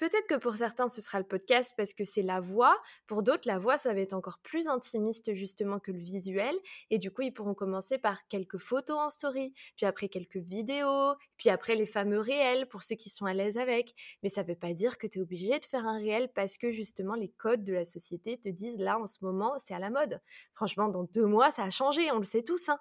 [0.00, 2.74] Peut-être que pour certains, ce sera le podcast parce que c'est la voix.
[3.06, 6.54] Pour d'autres, la voix, ça va être encore plus intimiste justement que le visuel.
[6.88, 11.12] Et du coup, ils pourront commencer par quelques photos en story, puis après quelques vidéos,
[11.36, 13.94] puis après les fameux réels pour ceux qui sont à l'aise avec.
[14.22, 16.56] Mais ça ne veut pas dire que tu es obligé de faire un réel parce
[16.56, 19.78] que justement, les codes de la société te disent là, en ce moment, c'est à
[19.78, 20.18] la mode.
[20.54, 22.70] Franchement, dans deux mois, ça a changé, on le sait tous.
[22.70, 22.78] Hein.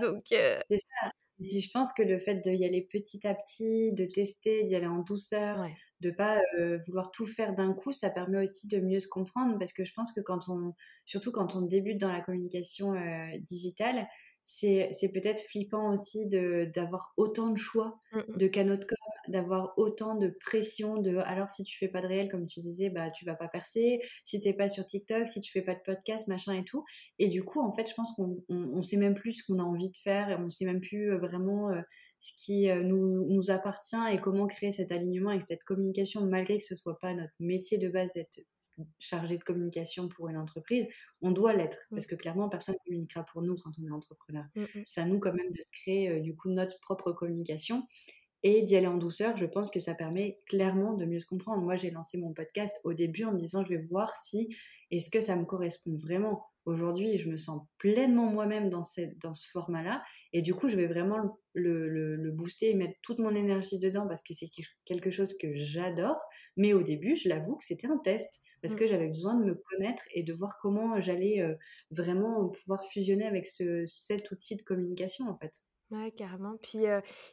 [0.00, 1.10] Donc, euh, c'est ça.
[1.40, 4.86] Et je pense que le fait d'y aller petit à petit, de tester, d'y aller
[4.86, 5.66] en douceur,
[6.00, 6.40] de pas
[6.86, 9.58] vouloir tout faire d'un coup, ça permet aussi de mieux se comprendre.
[9.58, 10.72] Parce que je pense que quand on,
[11.04, 12.94] surtout quand on débute dans la communication
[13.40, 14.06] digitale,
[14.44, 18.96] c'est peut-être flippant aussi d'avoir autant de choix mmh, de canaux de com,
[19.28, 22.90] d'avoir autant de pression de alors si tu fais pas de réel comme tu disais
[22.90, 25.80] bah tu vas pas percer, si t'es pas sur TikTok, si tu fais pas de
[25.84, 26.84] podcast machin et tout.
[27.18, 29.62] Et du coup en fait je pense qu'on on, sait même plus ce qu'on a
[29.62, 31.80] envie de faire et on sait même plus euh, vraiment euh,
[32.20, 36.58] ce qui euh, nous, nous appartient et comment créer cet alignement et cette communication malgré
[36.58, 38.40] que ce soit pas notre métier de base d'être
[38.98, 40.86] chargé de communication pour une entreprise,
[41.20, 41.94] on doit l'être mmh.
[41.94, 44.44] parce que clairement personne ne communiquera pour nous quand on est entrepreneur.
[44.54, 44.84] Mmh, mmh.
[44.86, 47.86] C'est à nous quand même de se créer euh, du coup notre propre communication
[48.42, 49.36] et d'y aller en douceur.
[49.36, 51.62] Je pense que ça permet clairement de mieux se comprendre.
[51.62, 54.54] Moi, j'ai lancé mon podcast au début en me disant je vais voir si
[54.90, 56.46] est-ce que ça me correspond vraiment?
[56.64, 58.82] Aujourd'hui, je me sens pleinement moi-même dans,
[59.22, 61.18] dans ce format-là et du coup, je vais vraiment
[61.52, 64.48] le, le, booster et mettre toute mon énergie dedans parce que c'est
[64.84, 66.18] quelque chose que j'adore.
[66.56, 68.78] Mais au début, je l'avoue que c'était un test parce mmh.
[68.78, 71.44] que j'avais besoin de me connaître et de voir comment j'allais
[71.90, 75.62] vraiment pouvoir fusionner avec ce, cet outil de communication en fait.
[75.90, 76.56] Ouais, carrément.
[76.62, 76.84] Puis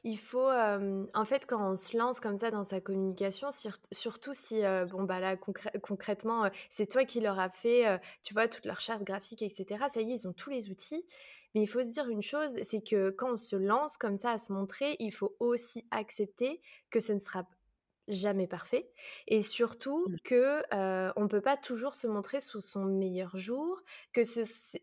[0.04, 3.50] il faut, en fait, quand on se lance comme ça dans sa communication,
[3.92, 5.36] surtout si, bon, bah là,
[5.82, 9.86] concrètement, c'est toi qui leur as fait, tu vois, toute leur charte graphique, etc.
[9.90, 11.06] Ça y est, ils ont tous les outils.
[11.56, 14.32] Mais il faut se dire une chose, c'est que quand on se lance comme ça
[14.32, 17.46] à se montrer, il faut aussi accepter que ce ne sera
[18.12, 18.90] jamais parfait
[19.28, 20.16] et surtout mmh.
[20.24, 23.82] que euh, on peut pas toujours se montrer sous son meilleur jour
[24.14, 24.42] que ce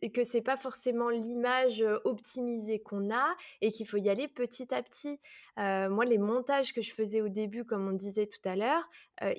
[0.08, 4.82] que c'est pas forcément l'image optimisée qu'on a et qu'il faut y aller petit à
[4.82, 5.20] petit
[5.58, 8.88] euh, moi les montages que je faisais au début comme on disait tout à l'heure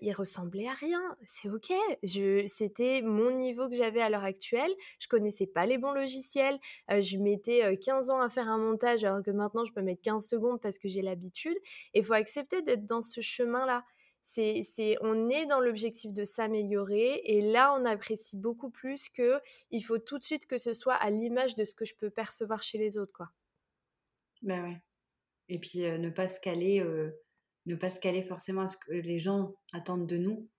[0.01, 1.01] ils ressemblaient à rien.
[1.25, 1.71] C'est ok.
[2.03, 4.71] Je c'était mon niveau que j'avais à l'heure actuelle.
[4.99, 6.59] Je connaissais pas les bons logiciels.
[6.89, 10.27] Je mettais 15 ans à faire un montage alors que maintenant je peux mettre 15
[10.27, 11.57] secondes parce que j'ai l'habitude.
[11.93, 13.83] Et il faut accepter d'être dans ce chemin là
[14.21, 19.39] c'est, c'est, on est dans l'objectif de s'améliorer et là on apprécie beaucoup plus que
[19.71, 22.09] il faut tout de suite que ce soit à l'image de ce que je peux
[22.09, 23.29] percevoir chez les autres quoi.
[24.41, 24.81] Ben ouais.
[25.47, 26.83] Et puis ne pas se caler,
[27.69, 30.49] ne pas se caler forcément à ce que les gens attendent de nous,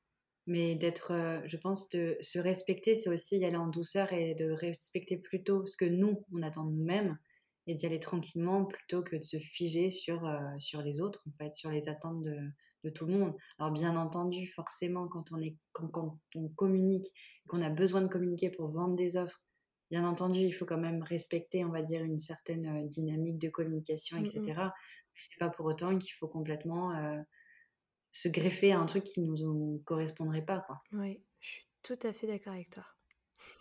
[0.47, 4.51] mais d'être, je pense, de se respecter, c'est aussi y aller en douceur et de
[4.51, 7.19] respecter plutôt ce que nous on attend de nous-mêmes
[7.67, 11.55] et d'y aller tranquillement plutôt que de se figer sur sur les autres en fait,
[11.55, 12.37] sur les attentes de
[12.85, 13.37] de tout le monde.
[13.59, 17.07] Alors bien entendu, forcément, quand on, est, quand, on communique,
[17.49, 19.43] qu'on a besoin de communiquer pour vendre des offres,
[19.91, 23.49] bien entendu, il faut quand même respecter, on va dire, une certaine euh, dynamique de
[23.49, 24.41] communication, etc.
[24.41, 24.71] Mmh
[25.10, 27.21] Mais c'est pas pour autant qu'il faut complètement euh,
[28.13, 30.61] se greffer à un truc qui nous correspondrait pas.
[30.67, 30.83] Quoi.
[30.93, 32.85] Oui, je suis tout à fait d'accord avec toi.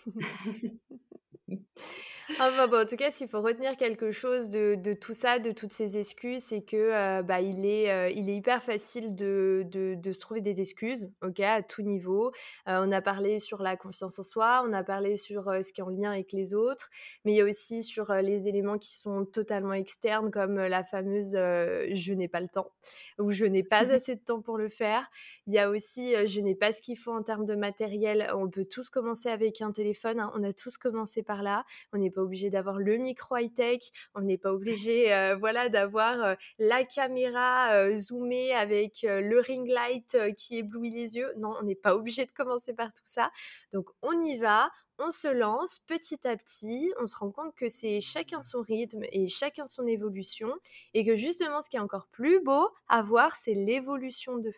[2.39, 5.97] En tout cas, s'il faut retenir quelque chose de, de, tout ça, de toutes ces
[5.97, 10.11] excuses, c'est que euh, bah, il, est, euh, il est hyper facile de, de, de,
[10.11, 12.31] se trouver des excuses, ok, à tout niveau.
[12.67, 15.81] Euh, on a parlé sur la confiance en soi, on a parlé sur ce qui
[15.81, 16.89] est en lien avec les autres,
[17.25, 21.31] mais il y a aussi sur les éléments qui sont totalement externes, comme la fameuse
[21.31, 22.71] je n'ai pas le temps
[23.17, 25.09] ou je n'ai pas assez de temps pour le faire.
[25.47, 28.29] Il y a aussi je n'ai pas ce qu'il faut en termes de matériel.
[28.35, 30.31] On peut tous commencer avec un téléphone, hein.
[30.35, 31.65] on a tous commencé par là.
[31.91, 33.79] On n'est pas obligé d'avoir le micro high-tech,
[34.13, 39.67] on n'est pas obligé euh, voilà, d'avoir euh, la caméra euh, zoomée avec le ring
[39.67, 41.34] light qui éblouit les yeux.
[41.38, 43.32] Non, on n'est pas obligé de commencer par tout ça.
[43.71, 47.69] Donc on y va, on se lance petit à petit, on se rend compte que
[47.69, 50.53] c'est chacun son rythme et chacun son évolution,
[50.93, 54.55] et que justement ce qui est encore plus beau à voir, c'est l'évolution d'eux.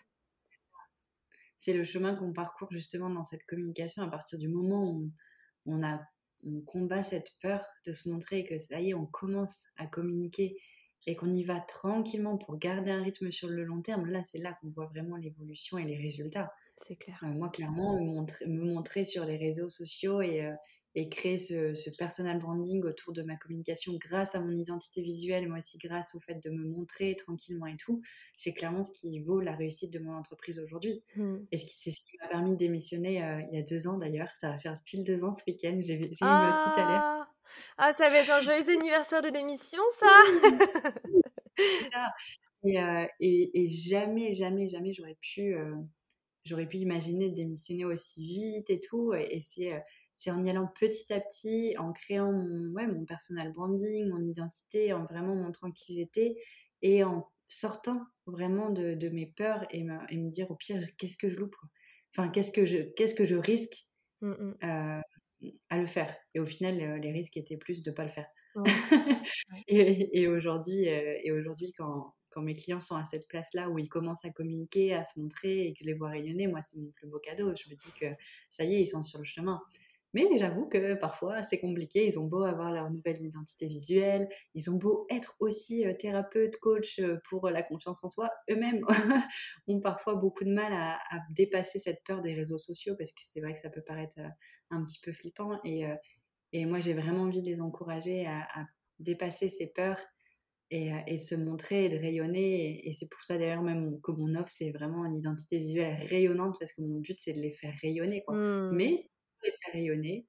[1.58, 5.12] C'est le chemin qu'on parcourt justement dans cette communication à partir du moment où
[5.68, 6.00] on a
[6.46, 9.88] on combat cette peur de se montrer et que ça y est, on commence à
[9.88, 10.58] communiquer
[11.08, 14.38] et qu'on y va tranquillement pour garder un rythme sur le long terme, là, c'est
[14.38, 16.52] là qu'on voit vraiment l'évolution et les résultats.
[16.76, 17.20] C'est clair.
[17.24, 20.54] Euh, moi, clairement, me montrer, sur les réseaux sociaux et, euh,
[20.94, 25.58] et créer ce, personal branding autour de ma communication grâce à mon identité visuelle, moi
[25.58, 28.02] aussi grâce au fait de me montrer tranquillement et tout,
[28.36, 31.02] c'est clairement ce qui vaut la réussite de mon entreprise aujourd'hui.
[31.16, 31.38] Mmh.
[31.52, 34.30] Et c'est ce qui m'a permis de démissionner euh, il y a deux ans d'ailleurs.
[34.40, 35.78] Ça va faire pile deux ans ce week-end.
[35.80, 37.20] J'ai eu une petite alerte.
[37.20, 37.28] Ah,
[37.78, 40.08] ah ça va être un joyeux anniversaire de l'émission, ça,
[42.66, 45.74] euh, Et, jamais, jamais, jamais j'aurais pu, euh,
[46.44, 49.14] j'aurais pu imaginer de démissionner aussi vite et tout.
[49.14, 49.82] Et, et c'est
[50.14, 54.24] c'est en y allant petit à petit, en créant mon, ouais, mon personal branding, mon
[54.24, 56.36] identité, en vraiment montrant qui j'étais
[56.82, 60.82] et en sortant vraiment de, de mes peurs et me, et me, dire au pire,
[60.98, 61.56] qu'est-ce que je loupe
[62.16, 63.88] Enfin, qu'est-ce que je, qu'est-ce que je risque
[64.22, 64.56] mmh, mmh.
[64.64, 65.02] Euh,
[65.70, 68.10] à le faire Et au final, euh, les risques étaient plus de ne pas le
[68.10, 68.28] faire.
[69.68, 73.78] et, et aujourd'hui, euh, et aujourd'hui quand, quand mes clients sont à cette place-là où
[73.78, 76.78] ils commencent à communiquer, à se montrer et que je les vois rayonner, moi, c'est
[76.78, 77.54] mon plus beau cadeau.
[77.56, 78.08] Je me dis que
[78.50, 79.62] ça y est, ils sont sur le chemin.
[80.14, 82.06] Mais j'avoue que parfois c'est compliqué.
[82.06, 86.58] Ils ont beau avoir leur nouvelle identité visuelle, ils ont beau être aussi euh, thérapeute,
[86.58, 88.84] coach euh, pour la confiance en soi, eux-mêmes
[89.68, 91.00] ont parfois beaucoup de mal à,
[91.32, 94.28] dépasser cette peur des réseaux sociaux parce que c'est vrai que ça peut paraître euh,
[94.70, 95.60] un petit peu flippant.
[95.64, 95.84] Et,
[96.54, 98.48] et moi j'ai vraiment envie de les encourager à,
[99.00, 100.00] dépasser ces peurs
[100.70, 102.88] et, se montrer et de rayonner.
[102.88, 106.58] Et, c'est pour ça d'ailleurs même que mon offre c'est vraiment une identité visuelle rayonnante
[106.60, 108.24] parce que mon but c'est de les faire rayonner.
[108.24, 108.36] Quoi.
[108.36, 108.72] Mmh.
[108.74, 109.11] Mais
[109.44, 110.26] les faire rayonner,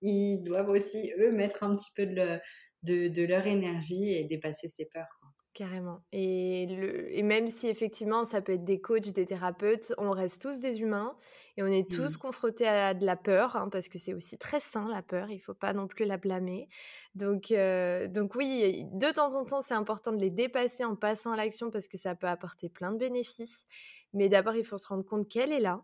[0.00, 2.40] ils doivent aussi, eux, mettre un petit peu de,
[2.82, 5.06] de, leur énergie et dépasser ces peurs.
[5.54, 6.04] Carrément.
[6.12, 10.40] Et, le, et même si effectivement ça peut être des coachs, des thérapeutes, on reste
[10.40, 11.16] tous des humains
[11.56, 12.18] et on est tous mmh.
[12.18, 15.38] confrontés à de la peur, hein, parce que c'est aussi très sain la peur, il
[15.38, 16.68] ne faut pas non plus la blâmer.
[17.16, 21.32] Donc, euh, donc oui, de temps en temps c'est important de les dépasser en passant
[21.32, 23.66] à l'action parce que ça peut apporter plein de bénéfices.
[24.12, 25.82] Mais d'abord il faut se rendre compte qu'elle est là,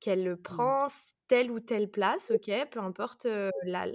[0.00, 0.42] qu'elle mmh.
[0.42, 0.86] prend
[1.28, 3.26] telle ou telle place, ok, peu importe
[3.64, 3.86] la,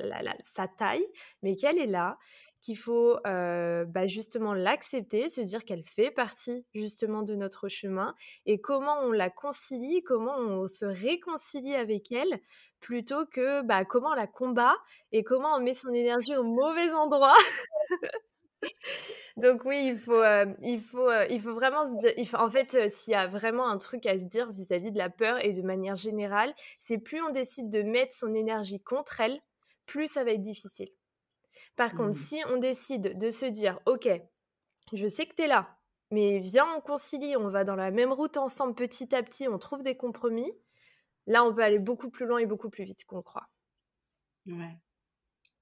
[0.44, 1.06] sa taille,
[1.44, 2.18] mais qu'elle est là,
[2.62, 8.16] qu'il faut bah, justement l'accepter, se dire qu'elle fait partie justement de notre chemin
[8.46, 12.40] et comment on la concilie, comment on se réconcilie avec elle
[12.80, 14.76] plutôt que bah, comment on la combat
[15.12, 17.38] et comment on met son énergie au mauvais endroit.
[19.38, 22.38] Donc oui, il faut, euh, il faut, euh, il faut vraiment se dire, il faut,
[22.38, 25.10] en fait, euh, s'il y a vraiment un truc à se dire vis-à-vis de la
[25.10, 29.40] peur et de manière générale, c'est plus on décide de mettre son énergie contre elle,
[29.88, 30.90] plus ça va être difficile.
[31.76, 32.14] Par contre, mmh.
[32.14, 34.10] si on décide de se dire, ok,
[34.92, 35.78] je sais que tu es là,
[36.12, 39.58] mais viens, on concilie, on va dans la même route ensemble petit à petit, on
[39.58, 40.52] trouve des compromis,
[41.28, 43.48] là, on peut aller beaucoup plus loin et beaucoup plus vite qu'on croit.
[44.48, 44.78] Ouais,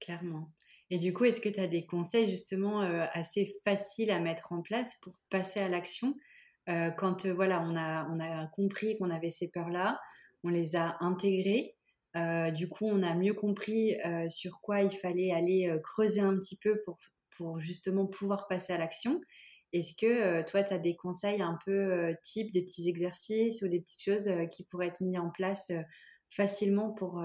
[0.00, 0.50] clairement.
[0.90, 4.52] Et du coup, est-ce que tu as des conseils justement euh, assez faciles à mettre
[4.52, 6.14] en place pour passer à l'action?
[6.68, 10.00] Euh, quand euh, voilà, on a, on a compris qu'on avait ces peurs-là,
[10.44, 11.74] on les a intégrées,
[12.54, 13.96] du coup, on a mieux compris
[14.28, 16.98] sur quoi il fallait aller creuser un petit peu pour,
[17.36, 19.20] pour justement pouvoir passer à l'action.
[19.72, 23.80] Est-ce que toi, tu as des conseils un peu type, des petits exercices ou des
[23.80, 25.70] petites choses qui pourraient être mis en place
[26.28, 27.22] facilement pour,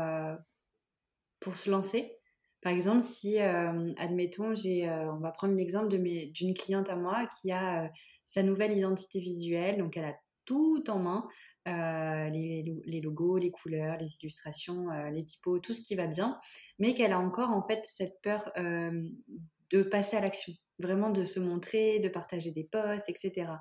[1.39, 2.19] pour se lancer?
[2.63, 7.27] Par exemple, si, euh, admettons, j'ai, euh, on va prendre l'exemple d'une cliente à moi
[7.27, 7.87] qui a euh,
[8.25, 11.27] sa nouvelle identité visuelle, donc elle a tout en main,
[11.65, 16.37] les, logos, les couleurs, les illustrations, les typos, tout ce qui va bien,
[16.79, 21.39] mais qu'elle a encore en fait cette peur de passer à l'action, vraiment de se
[21.39, 23.51] montrer, de partager des posts, etc.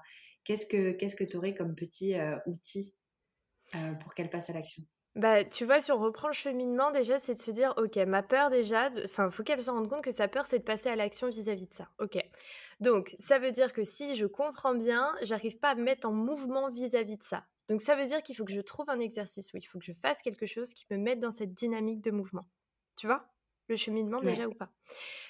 [0.42, 2.96] qu'est-ce que qu'est-ce que tu aurais comme petit outil
[4.00, 4.82] pour qu'elle passe à l'action?
[5.14, 8.22] Bah, tu vois, si on reprend le cheminement, déjà, c'est de se dire, ok, ma
[8.22, 10.96] peur déjà, enfin, faut qu'elle se rende compte que sa peur, c'est de passer à
[10.96, 11.88] l'action vis-à-vis de ça.
[11.98, 12.18] Ok.
[12.80, 16.12] Donc, ça veut dire que si je comprends bien, j'arrive pas à me mettre en
[16.12, 17.44] mouvement vis-à-vis de ça.
[17.68, 19.84] Donc, ça veut dire qu'il faut que je trouve un exercice où il faut que
[19.84, 22.46] je fasse quelque chose qui me mette dans cette dynamique de mouvement.
[22.96, 23.28] Tu vois?
[23.68, 24.70] Le cheminement déjà ou pas?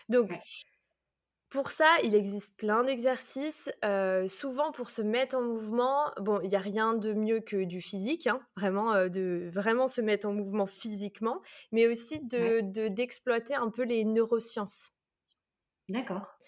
[0.09, 0.33] Donc,
[1.53, 3.71] pour ça, il existe plein d'exercices.
[4.27, 7.83] souvent, pour se mettre en mouvement, bon, il n'y a rien de mieux que du
[7.83, 13.69] physique, hein, vraiment, de vraiment se mettre en mouvement physiquement, mais aussi de d'exploiter un
[13.69, 14.93] peu les neurosciences.
[15.91, 16.39] D'accord.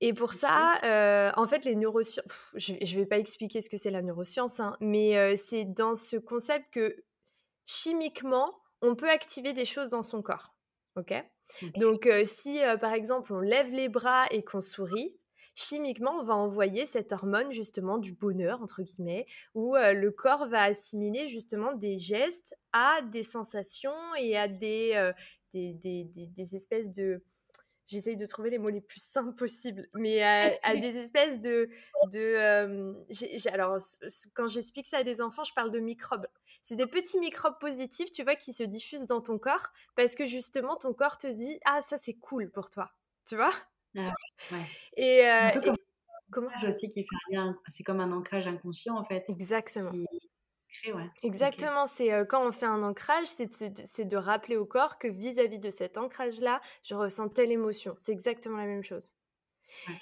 [0.00, 0.78] Et pour ça,
[1.36, 4.76] en fait, les neurosciences, je ne vais pas expliquer ce que c'est la neuroscience, hein,
[4.80, 7.04] mais c'est dans ce concept que
[7.64, 8.48] chimiquement,
[8.80, 10.51] on peut activer des choses dans son corps.
[10.96, 11.14] OK?
[11.76, 15.14] Donc, si par exemple on lève les bras et qu'on sourit,
[15.54, 20.62] chimiquement, on va envoyer cette hormone justement du bonheur, entre guillemets, où le corps va
[20.62, 25.12] assimiler justement des gestes à des sensations et à des,
[25.52, 27.22] des, des, des, espèces de...
[27.86, 31.68] J'essaye de trouver les mots les plus simples possibles, mais à, des espèces de...
[32.12, 33.76] de alors,
[34.34, 36.26] quand j'explique ça à des enfants, je parle de microbes
[36.62, 40.26] c'est des petits microbes positifs, tu vois, qui se diffusent dans ton corps parce que
[40.26, 42.90] justement, ton corps te dit Ah, ça, c'est cool pour toi.
[43.26, 43.52] Tu vois?
[43.96, 44.12] Ah,
[44.96, 45.72] Et, euh,
[46.30, 49.24] comment aussi qui fait rien, c'est comme un ancrage inconscient en fait.
[49.28, 49.92] Exactement.
[49.92, 51.10] ouais.
[51.22, 55.08] Exactement, c'est euh, quand on fait un ancrage, c'est de, de, rappeler au corps que
[55.08, 57.94] vis-à-vis -vis de cet ancrage-là, je ressens telle émotion.
[57.98, 59.14] C'est exactement la même chose.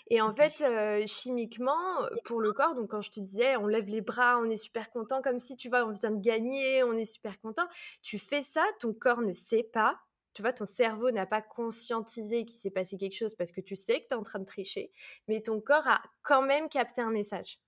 [0.09, 0.63] Et en fait,
[1.07, 1.79] chimiquement,
[2.25, 4.91] pour le corps, donc quand je te disais, on lève les bras, on est super
[4.91, 7.67] content, comme si tu vois, on vient de gagner, on est super content.
[8.03, 9.99] Tu fais ça, ton corps ne sait pas.
[10.33, 13.75] Tu vois, ton cerveau n'a pas conscientisé qu'il s'est passé quelque chose parce que tu
[13.75, 14.93] sais que tu es en train de tricher,
[15.27, 17.59] mais ton corps a quand même capté un message.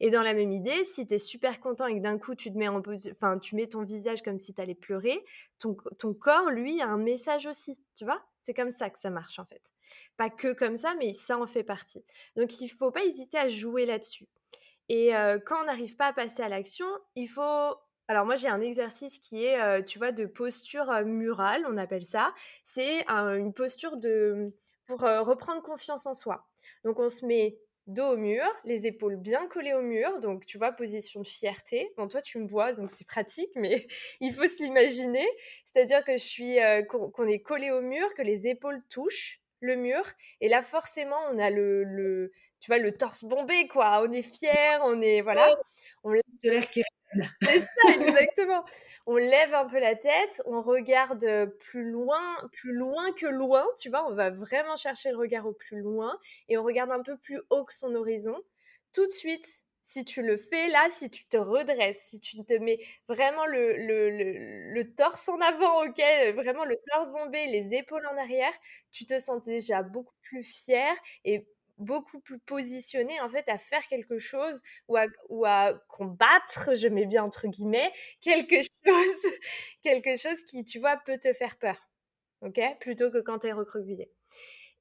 [0.00, 2.52] Et dans la même idée, si tu es super content et que d'un coup tu
[2.52, 2.82] te mets en
[3.12, 5.24] enfin tu mets ton visage comme si tu allais pleurer,
[5.58, 8.22] ton, ton corps lui a un message aussi, tu vois?
[8.40, 9.72] C'est comme ça que ça marche en fait.
[10.16, 12.04] Pas que comme ça, mais ça en fait partie.
[12.36, 14.28] Donc il faut pas hésiter à jouer là-dessus.
[14.88, 15.12] Et
[15.46, 17.74] quand on n'arrive pas à passer à l'action, il faut
[18.06, 22.34] alors moi j'ai un exercice qui est, tu vois, de posture murale, on appelle ça.
[22.64, 24.52] C'est une posture de
[24.86, 26.46] pour reprendre confiance en soi.
[26.84, 30.58] Donc on se met dos au mur, les épaules bien collées au mur, donc tu
[30.58, 31.92] vois, position de fierté.
[31.96, 33.86] Bon, toi tu me vois, donc c'est pratique, mais
[34.20, 35.26] il faut se l'imaginer.
[35.64, 36.56] C'est-à-dire que je suis,
[36.88, 40.02] qu'on est collé au mur, que les épaules touchent le mur.
[40.40, 44.02] Et là, forcément, on a le, le tu vois, le torse bombé, quoi.
[44.02, 45.54] On est fier, on est, voilà.
[46.02, 46.82] On l'air qui
[47.42, 48.64] C'est ça, exactement.
[49.06, 51.24] On lève un peu la tête, on regarde
[51.60, 52.20] plus loin,
[52.52, 54.06] plus loin que loin, tu vois.
[54.10, 57.40] On va vraiment chercher le regard au plus loin et on regarde un peu plus
[57.50, 58.36] haut que son horizon.
[58.92, 59.46] Tout de suite,
[59.82, 63.74] si tu le fais là, si tu te redresses, si tu te mets vraiment le,
[63.76, 66.00] le, le, torse en avant, ok,
[66.34, 68.52] vraiment le torse bombé, les épaules en arrière,
[68.92, 71.46] tu te sens déjà beaucoup plus fier et
[71.78, 76.88] beaucoup plus positionné en fait à faire quelque chose ou à, ou à combattre, je
[76.88, 78.56] mets bien entre guillemets, quelque
[78.86, 79.32] chose,
[79.82, 81.88] quelque chose qui, tu vois, peut te faire peur,
[82.42, 84.10] ok, plutôt que quand tu es recroquevillé.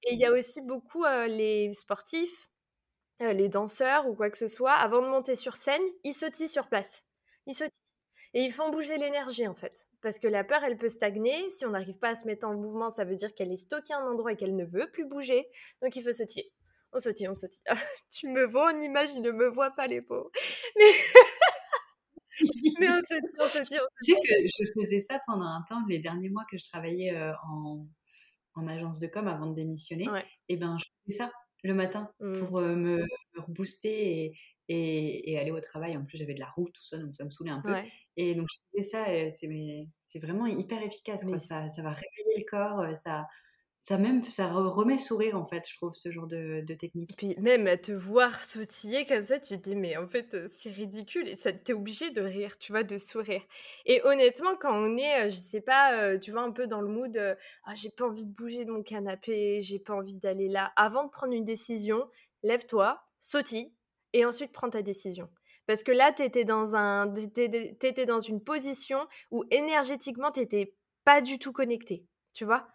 [0.05, 2.49] Et il y a aussi beaucoup les sportifs
[3.31, 6.67] les danseurs ou quoi que ce soit, avant de monter sur scène, ils sautillent sur
[6.67, 7.05] place.
[7.45, 7.79] Ils sautillent.
[8.35, 9.85] Et ils font bouger l'énergie, en fait.
[10.01, 11.49] Parce que la peur, elle peut stagner.
[11.51, 13.93] Si on n'arrive pas à se mettre en mouvement, ça veut dire qu'elle est stockée
[13.93, 15.47] à un endroit et qu'elle ne veut plus bouger.
[15.83, 16.51] Donc, il faut sautiller.
[16.93, 17.63] On sautille, on sautille.
[18.11, 20.29] tu me vois en image, il ne me voit pas, les pauvres.
[20.75, 20.91] Mais...
[22.79, 25.99] Mais on sautille, on sautille, Tu sais que je faisais ça pendant un temps, les
[25.99, 27.15] derniers mois que je travaillais
[27.47, 27.87] en,
[28.55, 30.07] en agence de com avant de démissionner.
[30.49, 31.31] Et ben, je faisais ça
[31.63, 32.33] le matin mmh.
[32.39, 34.33] pour me, me rebooster
[34.67, 35.95] et, et, aller au travail.
[35.97, 37.73] En plus, j'avais de la route, tout ça, donc ça me saoulait un peu.
[38.17, 39.05] Et donc, je faisais ça,
[40.03, 41.25] c'est vraiment hyper efficace.
[41.25, 41.37] Quoi.
[41.37, 43.27] Ça, ça va réveiller le corps, ça,
[43.83, 47.17] ça même ça remet sourire en fait je trouve ce genre de, technique.
[47.17, 50.47] Puis même à te voir sautiller comme ça tu te dis mais en fait euh,
[50.47, 53.41] c'est ridicule et ça t'es obligé de rire tu vois de sourire.
[53.85, 56.79] Et honnêtement quand on est euh, je sais pas euh, tu vois un peu dans
[56.79, 57.17] le mood
[57.65, 61.03] ah j'ai pas envie de bouger de mon canapé j'ai pas envie d'aller là avant
[61.03, 62.07] de prendre une décision
[62.41, 63.73] lève-toi sautille
[64.13, 65.29] et ensuite prends ta décision.
[65.67, 70.73] Parce que là t'étais dans un t'étais dans une position où énergétiquement t'étais
[71.03, 72.72] pas du tout connecté tu vois?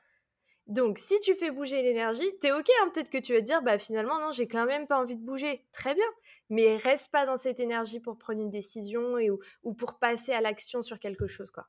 [0.68, 3.62] Donc, si tu fais bouger l'énergie, t'es ok, hein, peut-être que tu vas te dire,
[3.62, 5.64] bah finalement, non, j'ai quand même pas envie de bouger.
[5.72, 6.04] Très bien.
[6.50, 10.42] Mais reste pas dans cette énergie pour prendre une décision et, ou, pour passer à
[10.42, 11.68] l'action sur quelque chose, quoi.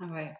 [0.00, 0.34] Ah ouais.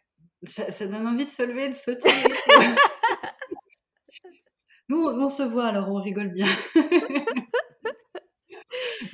[0.46, 2.08] Ça, donne envie de se lever, de sauter.
[4.88, 6.48] Nous, on se voit, alors on rigole bien.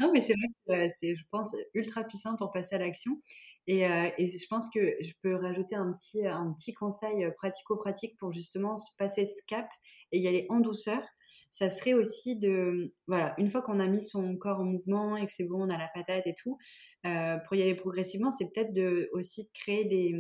[0.00, 3.20] non, mais c'est vrai que c'est, je pense, ultra puissant pour passer à l'action.
[3.66, 8.32] Et, et, je pense que je peux rajouter un petit, un petit conseil pratico-pratique pour
[8.32, 9.68] justement passer ce cap
[10.10, 11.02] et y aller en douceur.
[11.50, 15.26] Ça serait aussi de, voilà, une fois qu'on a mis son corps en mouvement et
[15.26, 16.58] que c'est bon, on a la patate et tout,
[17.04, 20.14] pour y aller progressivement, c'est peut-être de, aussi de créer des,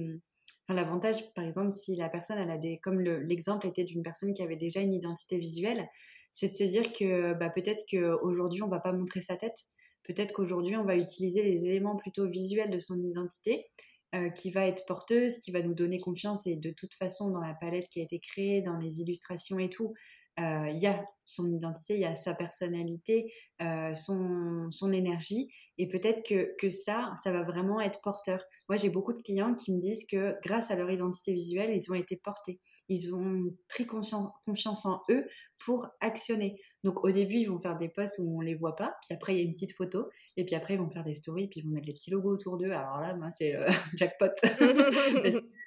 [0.74, 4.42] l'avantage, par exemple, si la personne, elle a des, comme l'exemple était d'une personne qui
[4.42, 5.88] avait déjà une identité visuelle,
[6.32, 9.66] c'est de se dire que bah, peut-être qu'aujourd'hui, on va pas montrer sa tête.
[10.04, 13.66] Peut-être qu'aujourd'hui, on va utiliser les éléments plutôt visuels de son identité,
[14.14, 16.46] euh, qui va être porteuse, qui va nous donner confiance.
[16.46, 19.68] Et de toute façon, dans la palette qui a été créée, dans les illustrations et
[19.68, 19.94] tout,
[20.70, 23.32] il y a son identité, il y a sa personnalité,
[23.62, 25.48] euh, son, son, énergie.
[25.78, 28.42] Et peut-être que, que, ça, ça va vraiment être porteur.
[28.68, 31.90] Moi, j'ai beaucoup de clients qui me disent que grâce à leur identité visuelle, ils
[31.90, 32.60] ont été portés.
[32.88, 35.24] Ils ont pris confiance en eux
[35.58, 36.60] pour actionner.
[36.82, 39.34] Donc au début, ils vont faire des posts où on les voit pas, puis après
[39.34, 41.60] il y a une petite photo, et puis après ils vont faire des stories, puis
[41.60, 42.70] ils vont mettre les petits logos autour d'eux.
[42.70, 44.32] Alors là, moi, c'est euh, jackpot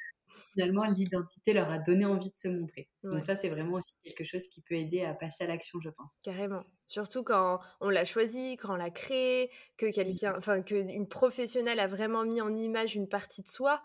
[0.54, 2.90] finalement, l'identité leur a donné envie de se montrer.
[3.04, 5.90] Donc ça, c'est vraiment aussi quelque chose qui peut aider à passer à l'action, je
[5.90, 6.20] pense.
[6.24, 6.64] Carrément.
[6.88, 11.88] Surtout quand on l'a choisi, quand on l'a créé, que quelqu'un, enfin, qu'une professionnelle a
[11.88, 13.82] vraiment mis en image une partie de soi.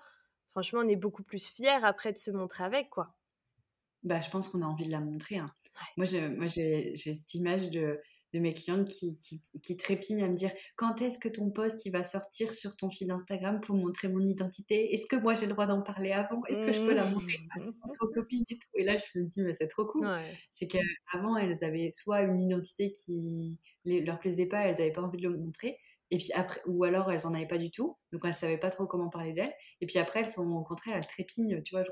[0.51, 3.15] Franchement, on est beaucoup plus fiers après de se montrer avec, quoi.
[4.05, 5.39] Bah, je pense qu'on a envie de la montrer.
[5.39, 5.47] Hein.
[5.97, 8.01] Moi j'ai cette image de
[8.35, 9.17] de mes clientes qui,
[9.63, 12.91] qui, trépignent à me dire quand est-ce que ton post il va sortir sur ton
[12.91, 14.95] feed Instagram pour montrer mon identité?
[14.95, 16.43] Est-ce que moi j'ai le droit d'en parler avant?
[16.47, 17.73] Est-ce que je peux la montrer à mmh.
[18.01, 18.69] aux copines et tout?
[18.75, 20.09] Et là je me dis mais c'est trop cool.
[20.51, 25.03] C'est qu'avant elles avaient soit une identité qui les, leur plaisait pas, elles n'avaient pas
[25.03, 25.79] envie de le montrer.
[26.11, 28.71] Et puis après, ou alors elles en avaient pas du tout, donc elles savaient pas
[28.71, 29.53] trop comment parler d'elles.
[29.81, 31.61] Et puis après, elles sont au contraire, elles trépignent.
[31.63, 31.83] Tu vois,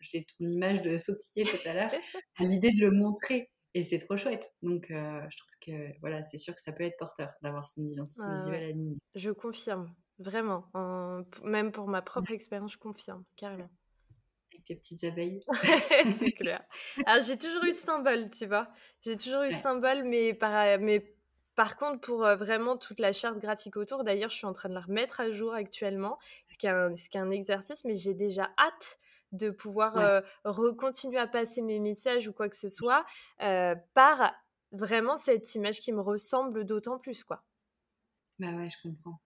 [0.00, 1.90] j'ai ton image de sautiller tout à l'heure
[2.38, 3.50] à l'idée de le montrer.
[3.74, 4.52] Et c'est trop chouette.
[4.62, 7.84] Donc, euh, je trouve que voilà, c'est sûr que ça peut être porteur d'avoir son
[7.86, 8.96] identité visuelle alignée.
[9.14, 10.66] Je confirme, vraiment.
[11.42, 13.70] Même pour ma propre expérience, je confirme, carrément.
[14.52, 15.40] Avec tes petites abeilles.
[16.18, 16.62] c'est clair.
[17.06, 18.68] Alors, j'ai toujours eu ce symbole, tu vois.
[19.00, 21.16] J'ai toujours eu ce symbole, mais par, mais
[21.54, 24.68] par contre, pour euh, vraiment toute la charte graphique autour, d'ailleurs, je suis en train
[24.68, 26.18] de la remettre à jour actuellement,
[26.48, 28.98] ce qui est un, ce qui est un exercice, mais j'ai déjà hâte
[29.32, 30.22] de pouvoir ouais.
[30.78, 33.04] continuer à passer mes messages ou quoi que ce soit
[33.94, 34.32] par
[34.72, 37.44] vraiment cette image qui me ressemble d'autant plus quoi.
[38.38, 39.20] Bah ouais, je comprends.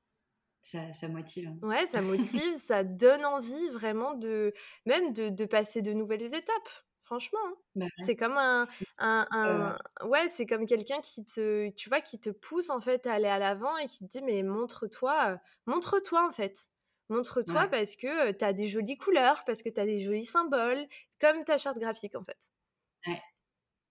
[0.62, 1.48] Ça, ça motive.
[1.48, 1.58] Hein.
[1.62, 4.52] Ouais, ça motive, ça donne envie vraiment de
[4.84, 6.68] même de, de passer de nouvelles étapes.
[7.04, 7.54] Franchement, hein.
[7.74, 8.66] bah c'est comme un,
[8.98, 13.06] un, un ouais, c'est comme quelqu'un qui te, tu vois, qui te pousse en fait
[13.06, 16.66] à aller à l'avant et qui te dit mais montre-toi, montre-toi en fait.
[17.08, 20.86] Montre-toi parce que tu as des jolies couleurs, parce que tu as des jolis symboles,
[21.20, 22.52] comme ta charte graphique en fait.
[23.06, 23.20] Ouais,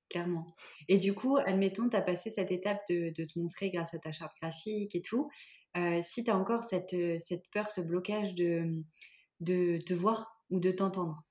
[0.09, 0.45] clairement.
[0.89, 4.11] Et du coup, admettons, tu as passé cette étape de, te montrer grâce à ta
[4.11, 5.29] charte graphique et tout.
[6.01, 8.83] si tu as encore cette, cette peur, ce blocage de,
[9.39, 11.25] de te voir ou de t'entendre,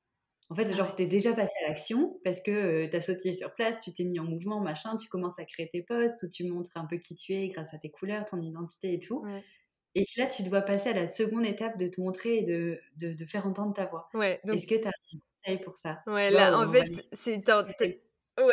[0.50, 3.52] en fait, genre, tu es déjà passé à l'action parce que tu as sauté sur
[3.54, 6.44] place, tu t'es mis en mouvement, machin, tu commences à créer tes posts où tu
[6.44, 9.24] montres un peu qui tu es grâce à tes couleurs, ton identité et tout.
[9.94, 12.80] Et que là, tu dois passer à la seconde étape de te montrer et de,
[12.96, 14.08] de, de faire entendre ta voix.
[14.14, 16.04] Ouais, Est-ce que tu as un conseil pour ça?
[16.06, 16.84] Ouais, là, en fait,
[17.78, 18.02] c'est.
[18.38, 18.52] Ouais.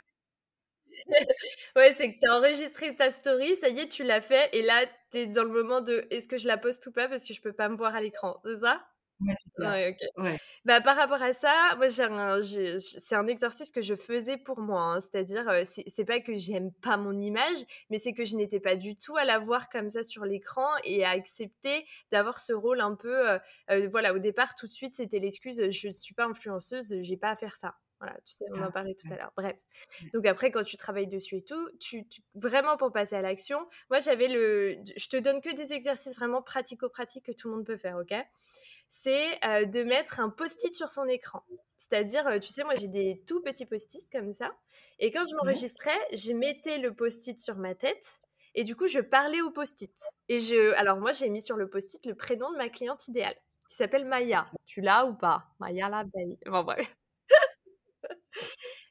[1.76, 4.62] ouais, c'est que tu as enregistré ta story, ça y est, tu l'as fait, et
[4.62, 7.26] là, tu es dans le moment de est-ce que je la poste ou pas parce
[7.26, 8.86] que je peux pas me voir à l'écran, c'est ça?
[9.58, 14.82] Ouais, Bah, par rapport à ça, moi, c'est un exercice que je faisais pour moi.
[14.82, 15.00] Hein.
[15.00, 18.96] C'est-à-dire, c'est pas que j'aime pas mon image, mais c'est que je n'étais pas du
[18.96, 22.96] tout à la voir comme ça sur l'écran et à accepter d'avoir ce rôle un
[22.96, 23.40] peu.
[23.90, 27.30] voilà, au départ, tout de suite, c'était l'excuse je ne suis pas influenceuse, j'ai pas
[27.30, 27.76] à faire ça.
[28.00, 29.32] Voilà, tu sais, on en ah, parlait tout à l'heure.
[29.38, 29.56] Bref.
[30.14, 32.04] Donc après, quand tu travailles dessus et tout, tu,
[32.34, 33.60] vraiment pour passer à l'action,
[33.92, 34.76] moi j'avais le.
[34.98, 38.16] Je te donne que des exercices vraiment pratico-pratiques que tout le monde peut faire, ok?
[38.92, 41.44] C'est de mettre un post-it sur son écran.
[41.78, 44.52] C'est-à-dire, tu sais, moi j'ai des tout petits post-it comme ça.
[45.00, 48.22] Et quand je m'enregistrais, je mettais le post-it sur ma tête.
[48.54, 49.96] Et du coup, je parlais au post-it.
[50.28, 53.36] Et je, alors moi, j'ai mis sur le post-it le prénom de ma cliente idéale,
[53.70, 54.46] qui s'appelle Maya.
[54.66, 55.46] Tu l'as ou pas?
[55.60, 56.38] Maya la belle.
[56.46, 56.96] Bon, bref.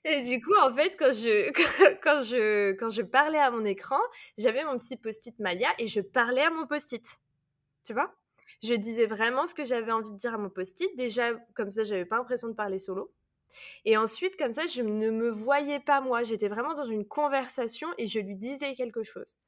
[0.05, 1.51] Et du coup, en fait, quand je,
[2.03, 4.01] quand je, quand je parlais à mon écran,
[4.39, 7.05] j'avais mon petit post-it Maya et je parlais à mon post-it.
[7.85, 8.15] Tu vois?
[8.63, 10.91] Je disais vraiment ce que j'avais envie de dire à mon post-it.
[10.97, 13.13] Déjà, comme ça, j'avais pas l'impression de parler solo.
[13.85, 16.23] Et ensuite, comme ça, je ne me voyais pas moi.
[16.23, 19.39] J'étais vraiment dans une conversation et je lui disais quelque chose.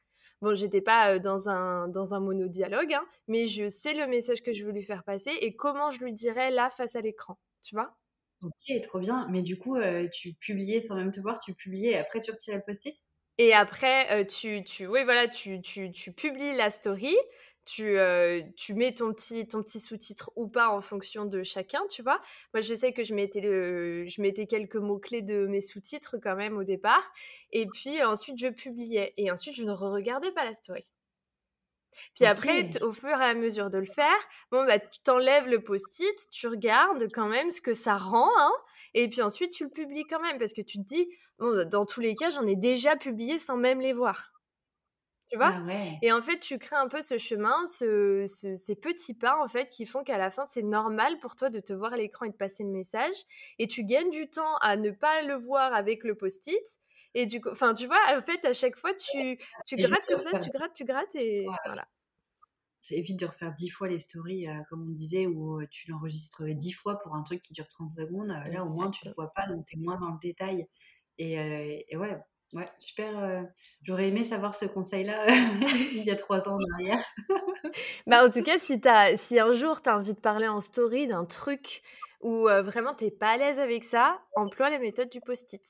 [0.42, 4.52] Bon, j'étais pas dans un, dans un monodialogue, hein, mais je sais le message que
[4.52, 7.38] je veux lui faire passer et comment je lui dirais là face à l'écran.
[7.62, 7.96] Tu vois?
[8.42, 9.26] Ok, trop bien.
[9.30, 9.78] Mais du coup,
[10.12, 12.96] tu publiais sans même te voir, tu publiais et après tu retirais le post-it?
[13.38, 17.16] Et après, tu, tu, oui, voilà, tu, tu, tu publies la story
[17.64, 17.96] tu,
[18.56, 22.20] tu mets ton petit, ton petit sous-titre ou pas en fonction de chacun, tu vois.
[22.54, 26.36] Moi, je sais que je mettais, le, je mettais quelques mots-clés de mes sous-titres quand
[26.36, 27.12] même au départ.
[27.50, 29.14] Et puis ensuite, je publiais.
[29.16, 30.86] Et ensuite, je ne regardais pas la story.
[32.14, 34.16] Puis après, au fur et à mesure de le faire,
[34.50, 38.52] bon, bah, tu t'enlèves le post-it, tu regardes quand même ce que ça rend, hein,
[38.94, 41.08] et puis ensuite, tu le publies quand même, parce que tu te dis,
[41.38, 44.31] bon, dans tous les cas, j'en ai déjà publié sans même les voir
[45.32, 45.54] tu vois?
[45.56, 45.62] Ah
[46.02, 49.68] Et en fait, tu crées un peu ce chemin, ce, ces petits pas en fait
[49.68, 52.30] qui font qu'à la fin, c'est normal pour toi de te voir à l'écran et
[52.30, 53.14] de passer le message,
[53.58, 56.78] et tu gagnes du temps à ne pas le voir avec le post-it.
[57.14, 60.20] Et du coup, enfin, tu vois, en fait, à chaque fois, tu, tu grattes comme
[60.20, 61.86] ça, tu grattes, tu grattes, et voilà.
[62.76, 65.88] Ça évite de refaire dix fois les stories, euh, comme on disait, où euh, tu
[65.90, 68.30] l'enregistres dix fois pour un truc qui dure 30 secondes.
[68.30, 70.66] Euh, là, au moins, tu le vois pas, donc tu es moins dans le détail.
[71.18, 71.34] Et,
[71.88, 72.18] et ouais,
[72.52, 73.18] Ouais, super.
[73.18, 73.42] Euh,
[73.82, 75.26] j'aurais aimé savoir ce conseil-là
[75.92, 77.02] il y a trois ans en arrière.
[78.06, 80.60] bah, en tout cas, si, as, si un jour tu as envie de parler en
[80.60, 81.82] story d'un truc
[82.20, 85.62] où euh, vraiment tu pas à l'aise avec ça, emploie les méthodes du post-it.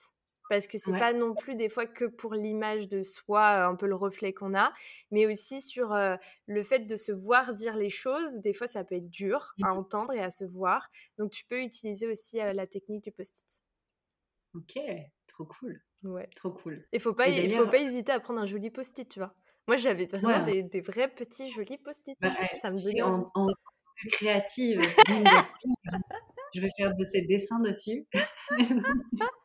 [0.50, 3.86] Parce que c'est pas non plus des fois que pour l'image de soi, un peu
[3.86, 4.74] le reflet qu'on a,
[5.10, 6.16] mais aussi sur euh,
[6.46, 8.40] le fait de se voir dire les choses.
[8.40, 9.78] Des fois, ça peut être dur à mmh.
[9.78, 10.90] entendre et à se voir.
[11.16, 13.62] Donc, tu peux utiliser aussi la technique du post-it.
[14.54, 14.78] Ok,
[15.32, 15.80] trop cool.
[16.04, 16.28] Ouais.
[16.34, 16.84] Trop cool.
[16.92, 19.34] Il faut pas, il faut pas hésiter à prendre un joli post-it, tu vois.
[19.68, 22.16] Moi, j'avais vraiment des, des, vrais petits jolis post-it.
[22.20, 23.46] Bah, ça me dit en, en,
[24.10, 24.80] créative,
[26.54, 28.06] je vais faire de ces dessins dessus.